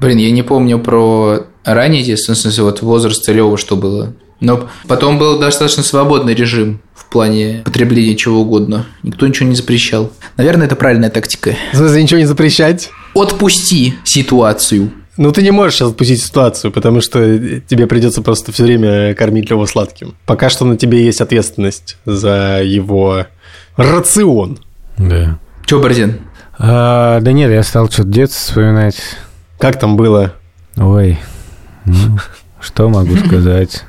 Блин, 0.00 0.18
я 0.18 0.30
не 0.30 0.42
помню 0.42 0.78
про 0.78 1.46
ранее 1.64 2.02
детство, 2.02 2.34
в 2.34 2.38
смысле, 2.38 2.64
вот 2.64 2.82
возраст 2.82 3.28
Лёва, 3.28 3.56
что 3.56 3.76
было. 3.76 4.14
Но 4.40 4.68
потом 4.88 5.18
был 5.18 5.38
достаточно 5.38 5.82
свободный 5.82 6.34
режим 6.34 6.80
в 6.94 7.06
плане 7.10 7.62
потребления 7.64 8.16
чего 8.16 8.40
угодно. 8.40 8.86
Никто 9.02 9.26
ничего 9.26 9.48
не 9.48 9.54
запрещал. 9.54 10.10
Наверное, 10.36 10.66
это 10.66 10.76
правильная 10.76 11.10
тактика. 11.10 11.54
В 11.72 11.76
смысле, 11.76 12.02
ничего 12.02 12.20
не 12.20 12.26
запрещать? 12.26 12.90
Отпусти 13.14 13.94
ситуацию. 14.04 14.92
Ну, 15.16 15.32
ты 15.32 15.42
не 15.42 15.50
можешь 15.50 15.74
сейчас 15.74 15.90
отпустить 15.90 16.22
ситуацию, 16.22 16.72
потому 16.72 17.02
что 17.02 17.20
тебе 17.60 17.86
придется 17.86 18.22
просто 18.22 18.52
все 18.52 18.62
время 18.62 19.14
кормить 19.14 19.50
Леву 19.50 19.66
сладким. 19.66 20.14
Пока 20.24 20.48
что 20.48 20.64
на 20.64 20.78
тебе 20.78 21.04
есть 21.04 21.20
ответственность 21.20 21.98
за 22.06 22.62
его 22.64 23.26
рацион. 23.76 24.60
Да. 24.96 25.38
Че, 25.66 25.80
Борзин? 25.80 26.20
А, 26.58 27.20
да 27.20 27.32
нет, 27.32 27.50
я 27.50 27.62
стал 27.62 27.90
что-то 27.90 28.08
детство 28.08 28.38
вспоминать. 28.38 28.96
Как 29.58 29.78
там 29.78 29.96
было? 29.96 30.34
Ой, 30.76 31.18
ну, 31.84 32.18
что 32.60 32.88
могу 32.88 33.16
сказать? 33.16 33.84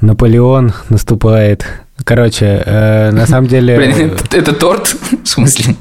Наполеон 0.00 0.72
наступает. 0.88 1.66
Короче, 2.04 2.62
э, 2.64 3.10
на 3.12 3.26
самом 3.26 3.46
деле... 3.48 3.76
Блин, 3.76 4.16
это, 4.32 4.52
торт? 4.52 4.96
В 5.22 5.28
смысле? 5.28 5.76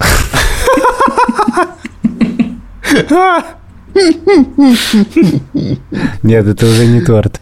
Нет, 6.24 6.48
это 6.48 6.66
уже 6.66 6.86
не 6.86 7.02
торт. 7.02 7.42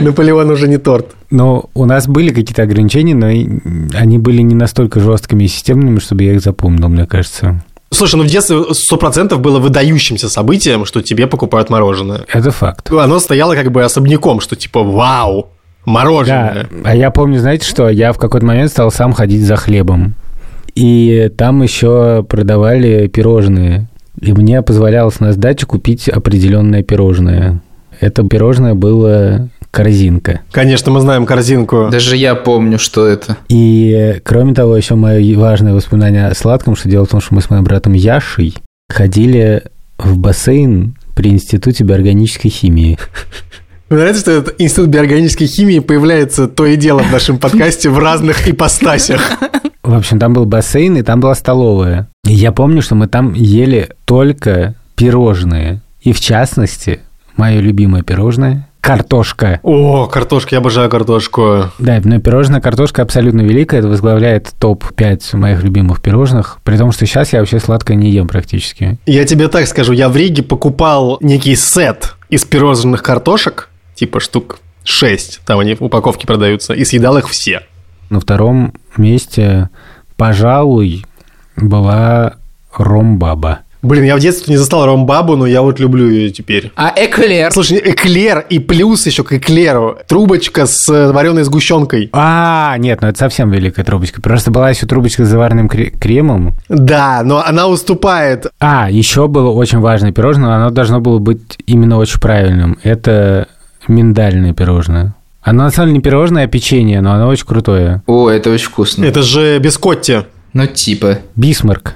Наполеон 0.00 0.50
уже 0.50 0.68
не 0.68 0.78
торт. 0.78 1.14
Но 1.30 1.70
у 1.74 1.84
нас 1.84 2.06
были 2.06 2.30
какие-то 2.30 2.62
ограничения, 2.62 3.14
но 3.14 3.26
они 3.98 4.18
были 4.18 4.42
не 4.42 4.54
настолько 4.54 5.00
жесткими 5.00 5.44
и 5.44 5.48
системными, 5.48 5.98
чтобы 5.98 6.24
я 6.24 6.34
их 6.34 6.40
запомнил, 6.40 6.88
мне 6.88 7.06
кажется. 7.06 7.62
Слушай, 7.90 8.16
ну 8.16 8.24
в 8.24 8.26
детстве 8.26 8.62
сто 8.74 8.96
процентов 8.96 9.40
было 9.40 9.58
выдающимся 9.58 10.28
событием, 10.28 10.84
что 10.84 11.02
тебе 11.02 11.26
покупают 11.26 11.70
мороженое. 11.70 12.24
Это 12.32 12.50
факт. 12.50 12.90
Оно 12.92 13.18
стояло 13.18 13.54
как 13.54 13.70
бы 13.72 13.82
особняком, 13.82 14.40
что 14.40 14.56
типа 14.56 14.82
вау, 14.82 15.48
Да, 15.86 15.90
мороженое. 15.92 16.68
а 16.84 16.94
я 16.94 17.10
помню, 17.10 17.38
знаете 17.40 17.66
что, 17.66 17.88
я 17.88 18.12
в 18.12 18.18
какой-то 18.18 18.44
момент 18.46 18.70
стал 18.70 18.90
сам 18.90 19.12
ходить 19.12 19.42
за 19.42 19.56
хлебом. 19.56 20.14
И 20.74 21.30
там 21.36 21.62
еще 21.62 22.22
продавали 22.28 23.06
пирожные. 23.08 23.88
И 24.20 24.32
мне 24.32 24.62
позволялось 24.62 25.18
на 25.20 25.32
сдачу 25.32 25.66
купить 25.66 26.08
определенное 26.08 26.82
пирожное. 26.82 27.62
Это 28.00 28.22
пирожное 28.22 28.74
было 28.74 29.48
корзинка. 29.70 30.40
Конечно, 30.50 30.90
мы 30.90 31.00
знаем 31.00 31.26
корзинку. 31.26 31.88
Даже 31.90 32.16
я 32.16 32.34
помню, 32.34 32.78
что 32.78 33.06
это. 33.06 33.36
И 33.48 34.20
кроме 34.24 34.54
того, 34.54 34.76
еще 34.76 34.94
мое 34.94 35.38
важное 35.38 35.74
воспоминание 35.74 36.26
о 36.26 36.34
сладком, 36.34 36.76
что 36.76 36.88
дело 36.88 37.06
в 37.06 37.08
том, 37.08 37.20
что 37.20 37.34
мы 37.34 37.40
с 37.40 37.50
моим 37.50 37.64
братом 37.64 37.92
Яшей 37.92 38.54
ходили 38.88 39.62
в 39.98 40.16
бассейн 40.18 40.96
при 41.14 41.30
Институте 41.30 41.84
биорганической 41.84 42.50
химии. 42.50 42.98
Вы 43.90 43.96
знаете, 43.96 44.20
что 44.20 44.30
этот 44.32 44.60
институт 44.60 44.88
биорганической 44.88 45.46
химии 45.46 45.78
появляется 45.78 46.46
то 46.46 46.66
и 46.66 46.76
дело 46.76 46.98
в 47.02 47.10
нашем 47.10 47.38
подкасте 47.38 47.88
в 47.88 47.98
разных 47.98 48.46
ипостасях. 48.46 49.20
В 49.82 49.94
общем, 49.94 50.18
там 50.18 50.34
был 50.34 50.44
бассейн, 50.44 50.98
и 50.98 51.02
там 51.02 51.20
была 51.20 51.34
столовая. 51.34 52.08
И 52.26 52.34
я 52.34 52.52
помню, 52.52 52.82
что 52.82 52.94
мы 52.94 53.06
там 53.08 53.32
ели 53.32 53.88
только 54.04 54.74
пирожные. 54.94 55.80
И 56.02 56.12
в 56.12 56.20
частности, 56.20 57.00
мое 57.36 57.60
любимое 57.60 58.02
пирожное– 58.02 58.67
картошка. 58.88 59.60
О, 59.62 60.06
картошка, 60.06 60.54
я 60.54 60.60
обожаю 60.60 60.88
картошку. 60.88 61.64
Да, 61.78 62.00
но 62.02 62.20
пирожная 62.20 62.62
картошка 62.62 63.02
абсолютно 63.02 63.42
великая. 63.42 63.80
Это 63.80 63.88
возглавляет 63.88 64.54
топ-5 64.58 65.36
моих 65.36 65.62
любимых 65.62 66.00
пирожных. 66.00 66.58
При 66.64 66.78
том, 66.78 66.90
что 66.92 67.04
сейчас 67.04 67.34
я 67.34 67.40
вообще 67.40 67.58
сладкое 67.58 67.98
не 67.98 68.10
ем 68.10 68.26
практически. 68.26 68.98
Я 69.04 69.26
тебе 69.26 69.48
так 69.48 69.66
скажу, 69.66 69.92
я 69.92 70.08
в 70.08 70.16
Риге 70.16 70.42
покупал 70.42 71.18
некий 71.20 71.54
сет 71.54 72.14
из 72.30 72.46
пирожных 72.46 73.02
картошек, 73.02 73.68
типа 73.94 74.20
штук 74.20 74.58
6, 74.84 75.42
там 75.44 75.58
они 75.58 75.74
в 75.74 75.82
упаковке 75.82 76.26
продаются, 76.26 76.72
и 76.72 76.82
съедал 76.86 77.18
их 77.18 77.28
все. 77.28 77.64
На 78.08 78.20
втором 78.20 78.72
месте, 78.96 79.68
пожалуй, 80.16 81.04
была 81.56 82.36
ромбаба. 82.74 83.60
Блин, 83.80 84.04
я 84.04 84.16
в 84.16 84.20
детстве 84.20 84.52
не 84.54 84.56
застал 84.58 84.86
ромбабу, 84.86 85.36
но 85.36 85.46
я 85.46 85.62
вот 85.62 85.78
люблю 85.78 86.08
ее 86.08 86.30
теперь. 86.30 86.72
А 86.76 86.92
эклер? 86.96 87.52
Слушай, 87.52 87.80
эклер 87.84 88.44
и 88.50 88.58
плюс 88.58 89.06
еще 89.06 89.22
к 89.22 89.32
эклеру 89.32 89.98
трубочка 90.08 90.66
с 90.66 90.88
вареной 91.12 91.44
сгущенкой. 91.44 92.10
А, 92.12 92.74
нет, 92.78 93.00
ну 93.02 93.08
это 93.08 93.18
совсем 93.18 93.50
великая 93.50 93.84
трубочка. 93.84 94.20
Просто 94.20 94.50
была 94.50 94.70
еще 94.70 94.86
трубочка 94.86 95.24
с 95.24 95.28
заварным 95.28 95.68
кре- 95.68 95.90
кремом. 95.96 96.54
Да, 96.68 97.22
но 97.24 97.42
она 97.44 97.68
уступает. 97.68 98.46
А, 98.58 98.90
еще 98.90 99.28
было 99.28 99.50
очень 99.50 99.78
важное 99.78 100.10
пирожное, 100.10 100.56
оно 100.56 100.70
должно 100.70 101.00
было 101.00 101.18
быть 101.20 101.58
именно 101.66 101.98
очень 101.98 102.20
правильным. 102.20 102.78
Это 102.82 103.46
миндальное 103.86 104.54
пирожное. 104.54 105.14
Оно 105.42 105.62
на 105.64 105.70
самом 105.70 105.88
деле 105.90 105.98
не 105.98 106.02
пирожное, 106.02 106.44
а 106.44 106.48
печенье, 106.48 107.00
но 107.00 107.12
оно 107.12 107.28
очень 107.28 107.46
крутое. 107.46 108.02
О, 108.06 108.28
это 108.28 108.50
очень 108.50 108.66
вкусно. 108.66 109.04
Это 109.04 109.22
же 109.22 109.58
бискотти. 109.60 110.24
Ну, 110.52 110.66
типа. 110.66 111.18
Бисмарк. 111.36 111.94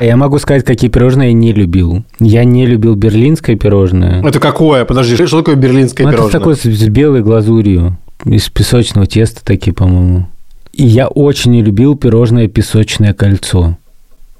Я 0.00 0.16
могу 0.16 0.38
сказать, 0.38 0.64
какие 0.64 0.90
пирожные 0.90 1.28
я 1.28 1.34
не 1.34 1.52
любил. 1.52 2.04
Я 2.18 2.44
не 2.44 2.66
любил 2.66 2.94
берлинское 2.94 3.56
пирожное. 3.56 4.22
Это 4.26 4.38
какое? 4.38 4.84
Подожди, 4.84 5.14
что 5.26 5.38
такое 5.38 5.56
берлинское 5.56 6.06
Ну, 6.06 6.12
это 6.12 6.18
пирожное? 6.18 6.38
такое 6.40 6.54
с, 6.56 6.62
с 6.62 6.88
белой 6.88 7.22
глазурью. 7.22 7.96
Из 8.24 8.48
песочного 8.50 9.06
теста 9.06 9.40
такие, 9.44 9.72
по-моему. 9.72 10.28
И 10.72 10.86
я 10.86 11.08
очень 11.08 11.52
не 11.52 11.62
любил 11.62 11.96
пирожное 11.96 12.48
песочное 12.48 13.14
кольцо. 13.14 13.76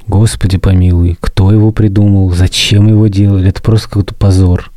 Господи 0.06 0.58
помилуй, 0.58 1.16
кто 1.20 1.50
его 1.52 1.70
придумал, 1.70 2.30
зачем 2.30 2.88
его 2.88 3.06
делали? 3.06 3.48
Это 3.48 3.62
просто 3.62 3.88
какой-то 3.88 4.14
позор. 4.14 4.70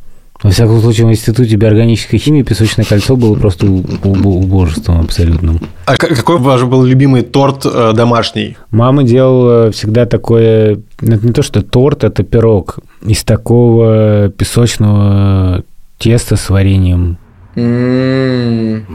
Во 0.43 0.49
всяком 0.49 0.81
случае, 0.81 1.07
в 1.07 1.11
институте 1.11 1.55
биорганической 1.55 2.19
химии 2.19 2.43
песочное 2.43 2.83
кольцо 2.85 3.15
было 3.15 3.33
просто 3.35 3.65
убожеством 3.65 4.99
абсолютным. 4.99 5.61
А 5.85 5.95
какой 5.95 6.37
ваш 6.37 6.63
был 6.63 6.83
любимый 6.83 7.21
торт 7.21 7.65
э, 7.65 7.93
домашний? 7.95 8.57
Мама 8.69 9.03
делала 9.03 9.71
всегда 9.71 10.05
такое, 10.05 10.79
ну, 10.99 11.15
это 11.15 11.25
не 11.25 11.31
то 11.31 11.43
что 11.43 11.61
торт, 11.61 12.03
это 12.03 12.23
пирог 12.23 12.79
из 13.05 13.23
такого 13.23 14.29
песочного 14.29 15.63
теста 15.97 16.35
с 16.35 16.49
вареньем. 16.49 17.17
М, 17.55 18.85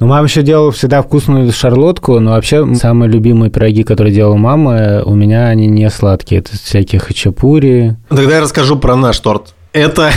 Ну, 0.00 0.06
мама 0.06 0.24
еще 0.26 0.42
делала 0.42 0.72
всегда 0.72 1.02
вкусную 1.02 1.52
шарлотку, 1.52 2.18
но 2.18 2.30
вообще 2.32 2.74
самые 2.74 3.10
любимые 3.10 3.50
пироги, 3.50 3.82
которые 3.84 4.12
делала 4.14 4.36
мама, 4.36 5.02
у 5.04 5.14
меня 5.14 5.46
они 5.48 5.66
не 5.66 5.88
сладкие. 5.90 6.40
Это 6.40 6.56
всякие 6.56 7.00
хачапури. 7.00 7.96
Тогда 8.08 8.34
я 8.36 8.40
расскажу 8.40 8.76
про 8.76 8.96
наш 8.96 9.20
торт. 9.20 9.54
Это 9.78 10.12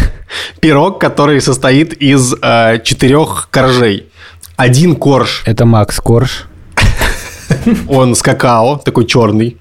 пирог, 0.60 1.00
который 1.00 1.40
состоит 1.40 1.94
из 1.94 2.34
э, 2.42 2.80
четырех 2.84 3.48
коржей. 3.52 4.08
Один 4.56 4.96
корж, 4.96 5.44
Это 5.46 5.66
Макс 5.66 6.00
Корж. 6.00 6.48
он 7.88 8.16
с 8.16 8.24
какао, 8.24 8.78
такой 8.78 9.06
черный. 9.06 9.58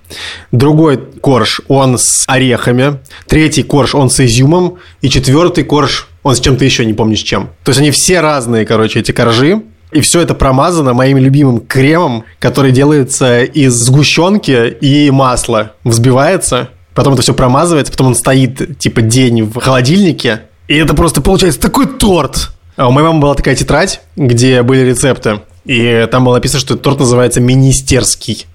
Другой 0.52 0.96
корж, 0.96 1.60
он 1.68 1.98
с 1.98 2.24
орехами. 2.26 3.00
Третий 3.26 3.62
корж, 3.62 3.94
он 3.94 4.08
с 4.08 4.20
изюмом. 4.20 4.78
И 5.02 5.10
четвертый 5.10 5.64
корж, 5.64 6.08
он 6.22 6.34
с 6.34 6.40
чем-то 6.40 6.64
еще, 6.64 6.86
не 6.86 6.94
помню 6.94 7.16
с 7.16 7.20
чем. 7.20 7.50
То 7.62 7.70
есть 7.70 7.80
они 7.80 7.90
все 7.90 8.20
разные, 8.20 8.64
короче, 8.64 9.00
эти 9.00 9.12
коржи. 9.12 9.62
И 9.92 10.00
все 10.00 10.20
это 10.20 10.34
промазано 10.34 10.94
моим 10.94 11.18
любимым 11.18 11.60
кремом, 11.60 12.24
который 12.38 12.72
делается 12.72 13.42
из 13.42 13.74
сгущенки 13.74 14.68
и 14.80 15.10
масла. 15.10 15.72
Взбивается, 15.84 16.70
потом 16.94 17.14
это 17.14 17.22
все 17.22 17.34
промазывается, 17.34 17.92
потом 17.92 18.08
он 18.08 18.14
стоит 18.14 18.78
типа 18.78 19.02
день 19.02 19.42
в 19.44 19.58
холодильнике. 19.60 20.42
И 20.68 20.76
это 20.76 20.94
просто 20.94 21.20
получается 21.20 21.60
такой 21.60 21.86
торт. 21.86 22.50
А 22.76 22.88
у 22.88 22.92
моей 22.92 23.06
мамы 23.06 23.20
была 23.20 23.34
такая 23.34 23.54
тетрадь, 23.54 24.00
где 24.16 24.62
были 24.62 24.80
рецепты. 24.88 25.40
И 25.64 26.08
там 26.10 26.24
было 26.24 26.34
написано, 26.34 26.60
что 26.60 26.74
этот 26.74 26.84
торт 26.84 27.00
называется 27.00 27.40
министерский. 27.40 28.46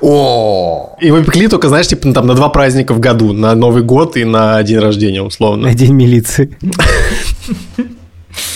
О, 0.00 0.96
Его 1.00 1.20
пекли 1.22 1.48
только, 1.48 1.68
знаешь, 1.68 1.86
типа 1.86 2.12
там 2.12 2.26
на 2.26 2.34
два 2.34 2.48
праздника 2.48 2.94
в 2.94 3.00
году. 3.00 3.32
На 3.32 3.54
Новый 3.54 3.82
год 3.82 4.16
и 4.16 4.24
на 4.24 4.62
день 4.62 4.78
рождения, 4.78 5.22
условно. 5.22 5.68
На 5.68 5.74
день 5.74 5.92
милиции. 5.92 6.56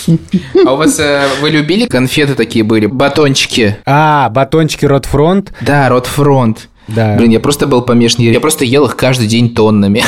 а 0.67 0.73
у 0.73 0.77
вас 0.77 0.99
э, 0.99 1.27
вы 1.41 1.51
любили 1.51 1.87
конфеты 1.87 2.35
такие 2.35 2.65
были, 2.65 2.87
батончики? 2.87 3.77
А, 3.85 4.29
батончики 4.31 4.87
Ротфронт. 4.87 5.53
Да, 5.61 5.89
Ротфронт. 5.89 6.69
Да. 6.95 7.17
Блин, 7.17 7.31
я 7.31 7.41
просто 7.41 7.67
был 7.67 7.83
помешан. 7.83 8.25
Я 8.25 8.41
просто 8.41 8.65
ел 8.65 8.87
их 8.87 8.97
каждый 8.97 9.27
день 9.27 9.55
тоннами. 9.55 10.05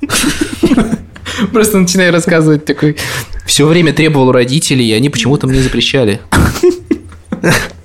Просто 1.52 1.78
начинаю 1.78 2.12
рассказывать 2.12 2.64
такой. 2.64 2.96
Все 3.44 3.66
время 3.66 3.92
требовал 3.92 4.28
у 4.28 4.32
родителей, 4.32 4.86
и 4.88 4.92
они 4.92 5.10
почему-то 5.10 5.46
мне 5.46 5.60
запрещали. 5.60 6.20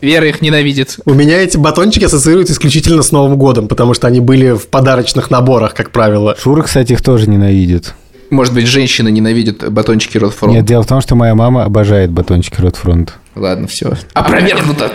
Вера 0.02 0.28
их 0.28 0.42
ненавидит. 0.42 1.00
У 1.06 1.14
меня 1.14 1.42
эти 1.42 1.58
батончики 1.58 2.06
ассоциируются 2.06 2.54
исключительно 2.54 3.02
с 3.02 3.12
Новым 3.12 3.38
годом, 3.38 3.68
потому 3.68 3.94
что 3.94 4.08
они 4.08 4.22
были 4.22 4.52
в 4.52 4.68
подарочных 4.68 5.30
наборах, 5.30 5.74
как 5.74 5.92
правило. 5.92 6.38
Шура, 6.42 6.62
кстати, 6.62 6.94
их 6.94 7.02
тоже 7.02 7.30
ненавидит. 7.30 7.94
Может 8.30 8.54
быть, 8.54 8.68
женщины 8.68 9.10
ненавидят 9.10 9.72
батончики 9.72 10.18
Ротфронт. 10.18 10.54
Нет, 10.54 10.66
дело 10.66 10.84
в 10.84 10.88
том, 10.88 11.02
что 11.02 11.16
моя 11.16 11.34
мама 11.36 11.66
обожает 11.66 12.12
батончики 12.12 12.62
Ротфронт. 12.62 13.16
Ладно, 13.36 13.68
все. 13.68 13.94
Опровергнуто. 14.14 14.92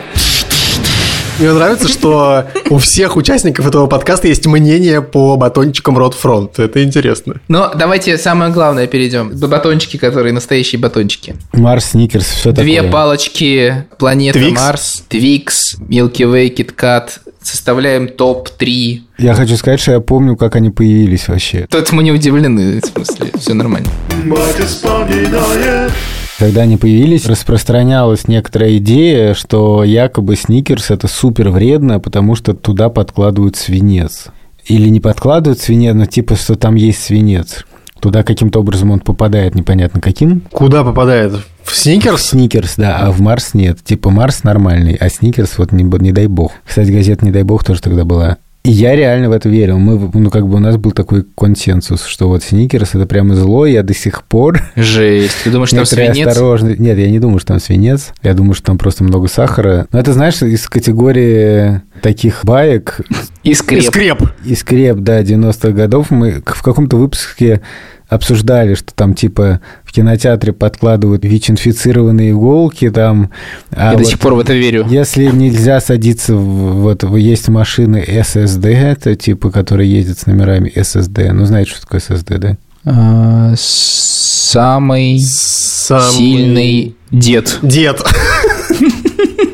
Мне 1.38 1.52
нравится, 1.52 1.88
что 1.88 2.46
у 2.70 2.78
всех 2.78 3.16
участников 3.16 3.66
этого 3.66 3.86
подкаста 3.86 4.28
есть 4.28 4.46
мнение 4.46 5.02
по 5.02 5.36
батончикам 5.36 5.98
Ротфронт. 5.98 6.58
Это 6.60 6.82
интересно. 6.84 7.40
Но 7.48 7.72
давайте 7.74 8.16
самое 8.18 8.52
главное 8.52 8.86
перейдем. 8.86 9.30
Батончики, 9.36 9.96
которые 9.96 10.32
настоящие 10.32 10.80
батончики. 10.80 11.34
Марс, 11.52 11.86
Сникерс, 11.90 12.26
все 12.26 12.52
Две 12.52 12.76
такое. 12.76 12.92
палочки 12.92 13.84
планеты 13.98 14.38
Твикс? 14.38 14.60
Марс, 14.60 15.04
Твикс, 15.08 15.76
Milky 15.80 16.22
Way, 16.24 16.54
KitKat. 16.54 17.10
Составляем 17.42 18.08
топ-3. 18.08 19.00
Я 19.18 19.34
хочу 19.34 19.56
сказать, 19.56 19.78
что 19.80 19.92
я 19.92 20.00
помню, 20.00 20.34
как 20.36 20.56
они 20.56 20.70
появились 20.70 21.28
вообще. 21.28 21.66
Тут 21.68 21.92
мы 21.92 22.02
не 22.02 22.10
удивлены, 22.12 22.80
в 22.80 22.86
смысле, 22.86 23.32
все 23.38 23.52
нормально. 23.52 23.88
Мать 24.24 24.60
исполняет. 24.60 25.92
Когда 26.38 26.62
они 26.62 26.76
появились, 26.76 27.26
распространялась 27.26 28.26
некоторая 28.26 28.76
идея, 28.78 29.34
что 29.34 29.84
якобы 29.84 30.34
Сникерс 30.36 30.90
это 30.90 31.06
супер 31.06 31.50
вредно, 31.50 32.00
потому 32.00 32.34
что 32.34 32.54
туда 32.54 32.88
подкладывают 32.88 33.56
свинец. 33.56 34.26
Или 34.66 34.88
не 34.88 35.00
подкладывают 35.00 35.60
свинец, 35.60 35.94
но 35.94 36.06
типа, 36.06 36.34
что 36.34 36.56
там 36.56 36.74
есть 36.74 37.02
свинец. 37.02 37.64
Туда 38.00 38.22
каким-то 38.22 38.60
образом 38.60 38.90
он 38.90 39.00
попадает, 39.00 39.54
непонятно 39.54 40.00
каким. 40.00 40.42
Куда 40.52 40.84
попадает? 40.84 41.40
В 41.62 41.74
Сникерс? 41.74 42.22
Сникерс, 42.22 42.74
да, 42.76 42.98
а 42.98 43.10
в 43.10 43.20
Марс 43.20 43.54
нет. 43.54 43.82
Типа 43.82 44.10
Марс 44.10 44.42
нормальный, 44.42 44.94
а 44.94 45.08
Сникерс 45.08 45.56
вот 45.56 45.72
не, 45.72 45.84
не 45.84 46.12
дай 46.12 46.26
бог. 46.26 46.52
Кстати, 46.66 46.90
газета 46.90 47.24
«Не 47.24 47.30
дай 47.30 47.44
бог» 47.44 47.64
тоже 47.64 47.80
тогда 47.80 48.04
была. 48.04 48.36
И 48.64 48.70
я 48.70 48.96
реально 48.96 49.28
в 49.28 49.32
это 49.32 49.50
верил. 49.50 49.78
Мы, 49.78 50.10
ну, 50.14 50.30
как 50.30 50.48
бы 50.48 50.56
у 50.56 50.58
нас 50.58 50.78
был 50.78 50.92
такой 50.92 51.22
консенсус, 51.36 52.04
что 52.06 52.28
вот 52.28 52.42
Сникерс 52.42 52.94
это 52.94 53.04
прямо 53.04 53.34
зло, 53.34 53.66
я 53.66 53.82
до 53.82 53.92
сих 53.92 54.22
пор 54.24 54.58
Жесть. 54.74 55.36
Ты 55.44 55.50
думаешь, 55.50 55.68
там 55.70 55.84
свинец? 55.84 56.28
осторожно- 56.28 56.74
Нет, 56.78 56.96
я 56.96 57.10
не 57.10 57.18
думаю, 57.18 57.40
что 57.40 57.48
там 57.48 57.60
свинец. 57.60 58.12
Я 58.22 58.32
думаю, 58.32 58.54
что 58.54 58.64
там 58.64 58.78
просто 58.78 59.04
много 59.04 59.28
сахара. 59.28 59.86
Но 59.92 59.98
это, 59.98 60.14
знаешь, 60.14 60.40
из 60.40 60.66
категории 60.66 61.82
таких 62.00 62.40
баек 62.44 63.00
И 63.42 63.52
скреп. 63.52 63.82
Скреп. 63.84 64.22
и 64.46 64.54
скреп, 64.54 64.96
да, 64.98 65.20
90-х 65.22 65.70
годов. 65.72 66.10
Мы 66.10 66.42
в 66.46 66.62
каком-то 66.62 66.96
выпуске 66.96 67.60
обсуждали, 68.08 68.74
что 68.74 68.94
там 68.94 69.14
типа 69.14 69.60
в 69.84 69.92
кинотеатре 69.92 70.52
подкладывают 70.52 71.24
ВИЧ-инфицированные 71.24 72.30
иголки 72.32 72.90
там. 72.90 73.30
а 73.70 73.86
Я 73.86 73.92
до 73.92 73.98
вот 73.98 74.06
сих 74.06 74.18
пор 74.18 74.34
в 74.34 74.38
это 74.40 74.52
верю. 74.54 74.86
Если 74.88 75.26
нельзя 75.26 75.80
садиться, 75.80 76.34
в, 76.34 76.82
вот 76.82 77.02
есть 77.16 77.48
машины 77.48 78.04
SSD, 78.06 78.66
это 78.68 79.14
типа, 79.16 79.50
которые 79.50 79.90
ездят 79.90 80.18
с 80.18 80.26
номерами 80.26 80.70
SSD. 80.74 81.32
Ну, 81.32 81.44
знаете, 81.46 81.70
что 81.70 81.80
такое 81.82 82.00
SSD, 82.00 82.38
да? 82.38 82.56
А, 82.84 83.54
Самый 83.56 85.18
Самый- 85.20 86.12
сильный 86.12 86.96
дед. 87.10 87.58
Дед. 87.62 88.02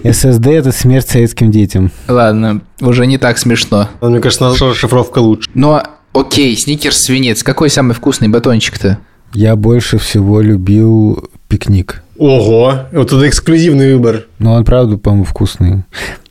SSD– 0.03 0.51
это 0.53 0.73
смерть 0.73 1.09
советским 1.09 1.51
детям. 1.51 1.91
Ладно, 2.09 2.63
уже 2.81 3.07
не 3.07 3.19
так 3.19 3.39
смешно. 3.39 3.89
Мне 4.01 4.21
кажется, 4.21 4.45
наша 4.45 4.75
шифровка 4.75 5.19
лучше. 5.19 5.49
Но, 5.55 5.83
окей, 6.13 6.57
сникерс 6.57 7.03
свинец. 7.03 7.43
Какой 7.43 7.71
самый 7.71 7.95
вкусный 7.95 8.29
батончик-то? 8.29 8.99
Я 9.33 9.57
больше 9.57 9.99
всего 9.99 10.41
любил 10.41 11.29
пикник. 11.49 12.03
Ого, 12.19 12.87
вот 12.93 13.13
это 13.13 13.29
эксклюзивный 13.29 13.95
выбор. 13.95 14.27
Но 14.39 14.55
он, 14.55 14.65
правда, 14.65 14.99
по-моему, 14.99 15.25
вкусный. 15.25 15.85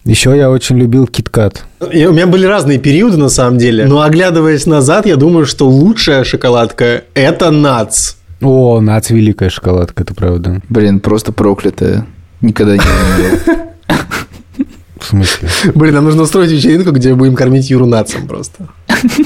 Еще 0.06 0.36
я 0.36 0.50
очень 0.50 0.78
любил 0.78 1.08
киткат. 1.08 1.64
И 1.92 2.06
у 2.06 2.14
меня 2.14 2.28
были 2.28 2.46
разные 2.46 2.80
периоды, 2.80 3.18
на 3.18 3.30
самом 3.30 3.58
деле. 3.58 3.86
Но 3.86 4.02
оглядываясь 4.02 4.66
назад, 4.66 5.06
я 5.06 5.16
думаю, 5.16 5.46
что 5.46 5.68
лучшая 5.68 6.24
шоколадка– 6.24 7.04
это 7.14 7.52
нац. 7.52 8.16
О, 8.42 8.80
нац 8.82 9.10
великая 9.10 9.50
шоколадка, 9.50 10.04
это 10.04 10.14
правда. 10.14 10.62
Блин, 10.70 11.00
просто 11.00 11.32
проклятая. 11.32 12.06
Никогда 12.42 12.78
не 12.78 12.84
ел. 12.84 13.58
В 15.00 15.06
смысле? 15.06 15.50
Блин, 15.76 15.96
нам 15.96 16.06
нужно 16.06 16.24
устроить 16.24 16.52
вечеринку, 16.52 16.92
где 16.92 17.14
будем 17.16 17.36
кормить 17.36 17.70
Юру 17.70 17.86
нацем 17.86 18.28
просто. 18.28 18.68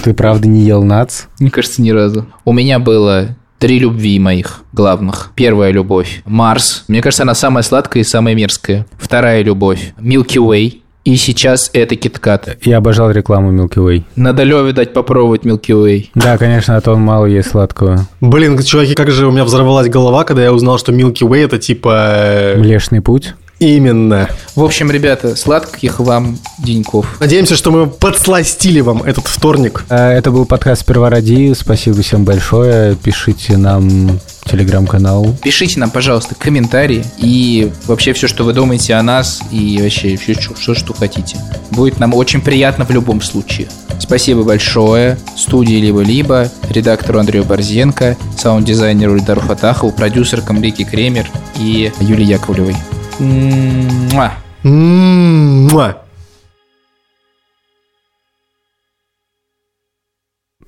Ты 0.03 0.13
правда 0.13 0.47
не 0.47 0.61
ел 0.61 0.83
нац? 0.83 1.23
Мне 1.39 1.49
кажется, 1.49 1.81
ни 1.81 1.89
разу. 1.91 2.25
У 2.45 2.53
меня 2.53 2.79
было 2.79 3.35
три 3.59 3.79
любви 3.79 4.19
моих 4.19 4.61
главных. 4.73 5.31
Первая 5.35 5.71
любовь– 5.71 6.21
Марс. 6.25 6.83
Мне 6.87 7.01
кажется, 7.01 7.23
она 7.23 7.33
самая 7.33 7.63
сладкая 7.63 8.03
и 8.03 8.05
самая 8.05 8.35
мерзкая. 8.35 8.85
Вторая 8.97 9.41
любовь– 9.43 9.93
Milky 9.99 10.37
Way. 10.37 10.79
И 11.05 11.17
сейчас 11.17 11.69
это 11.73 11.95
KitKat. 11.95 12.59
Я 12.63 12.77
обожал 12.77 13.11
рекламу 13.11 13.51
Milky 13.51 13.75
Way. 13.75 14.03
Надо 14.15 14.43
Леве 14.43 14.71
дать 14.71 14.93
попробовать 14.93 15.41
Milky 15.43 15.71
Way. 15.71 16.09
Да, 16.15 16.37
конечно, 16.37 16.77
а 16.77 16.81
то 16.81 16.93
он 16.93 17.01
мало 17.01 17.25
есть 17.25 17.49
сладкого. 17.49 18.07
Блин, 18.21 18.57
чуваки, 18.63 18.95
как 18.95 19.11
же 19.11 19.27
у 19.27 19.31
меня 19.31 19.43
взорвалась 19.43 19.89
голова, 19.89 20.23
когда 20.23 20.43
я 20.43 20.53
узнал, 20.53 20.77
что 20.77 20.93
Milky 20.93 21.27
Way– 21.27 21.39
это 21.45 21.57
типа... 21.59 22.13
э, 22.15 22.57
Млечный 22.57 23.01
путь. 23.01 23.33
Именно. 23.63 24.29
В 24.55 24.63
общем, 24.63 24.91
ребята, 24.91 25.37
сладких 25.37 26.01
вам 26.01 26.37
деньков. 26.57 27.05
Надеемся, 27.21 27.55
что 27.55 27.71
мы 27.71 27.87
подсластили 27.87 28.81
вам 28.81 29.01
этот 29.03 29.27
вторник. 29.27 29.85
А, 29.87 30.11
Это 30.11 30.31
был 30.31 30.45
подкаст 30.45 30.81
«Сперва 30.81 31.09
ради». 31.09 31.53
Спасибо 31.53 32.01
всем 32.01 32.25
большое. 32.25 32.97
Пишите 32.97 33.55
нам 33.55 34.19
телеграм-канал. 34.43 35.33
Пишите 35.41 35.79
нам, 35.79 35.91
пожалуйста, 35.91 36.35
комментарии 36.35 37.05
и 37.17 37.71
вообще 37.87 38.11
все, 38.11 38.27
что 38.27 38.43
вы 38.43 38.51
думаете 38.51 38.95
о 38.95 39.01
нас 39.01 39.39
и 39.49 39.79
вообще 39.81 40.17
все, 40.17 40.33
что, 40.33 40.55
что, 40.57 40.75
что 40.75 40.93
хотите. 40.93 41.37
Будет 41.71 41.99
нам 41.99 42.13
очень 42.13 42.41
приятно 42.41 42.83
в 42.83 42.89
любом 42.89 43.21
случае. 43.21 43.69
Спасибо 43.97 44.43
большое 44.43 45.17
студии 45.37 45.75
«Либо-либо», 45.75 46.51
редактору 46.69 47.19
Андрею 47.19 47.45
Борзенко, 47.45 48.17
саунд-дизайнеру 48.37 49.15
Ильдару 49.15 49.39
Фатахову, 49.39 49.93
продюсеркам 49.93 50.61
Лики 50.61 50.83
Кремер 50.83 51.29
и 51.57 51.93
Юлии 52.01 52.25
Яковлевой. 52.25 52.75
Муа. 53.19 54.31
Муа. 54.63 55.97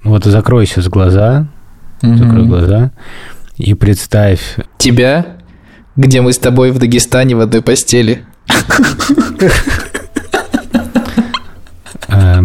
Вот 0.04 0.24
закрой 0.26 0.68
сейчас 0.68 0.88
глаза, 0.88 1.48
закрой 2.02 2.46
глаза 2.46 2.92
и 3.58 3.74
представь, 3.74 4.58
Тебя, 4.78 5.38
где 5.96 6.22
мы 6.22 6.32
с 6.34 6.38
тобой 6.38 6.72
в 6.72 6.78
Дагестане 6.78 7.36
в 7.36 7.40
одной 7.40 7.62
постели. 7.64 8.24
а, 12.08 12.44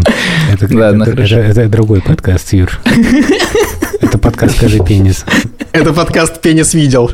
это, 0.52 0.76
Ладно, 0.78 1.02
это- 1.02 1.12
хорошо. 1.12 1.36
это- 1.36 1.60
это 1.60 1.68
другой 1.70 2.00
подкаст, 2.00 2.52
Юр. 2.54 2.70
Это 4.00 4.18
подкаст 4.18 4.56
«Скажи 4.56 4.82
пенис». 4.82 5.24
Это 5.72 5.92
подкаст 5.92 6.40
«Пенис 6.40 6.72
видел». 6.74 7.10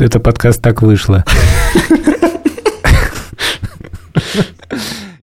Это 0.00 0.18
подкаст 0.18 0.62
так 0.62 0.80
вышло. 0.80 1.24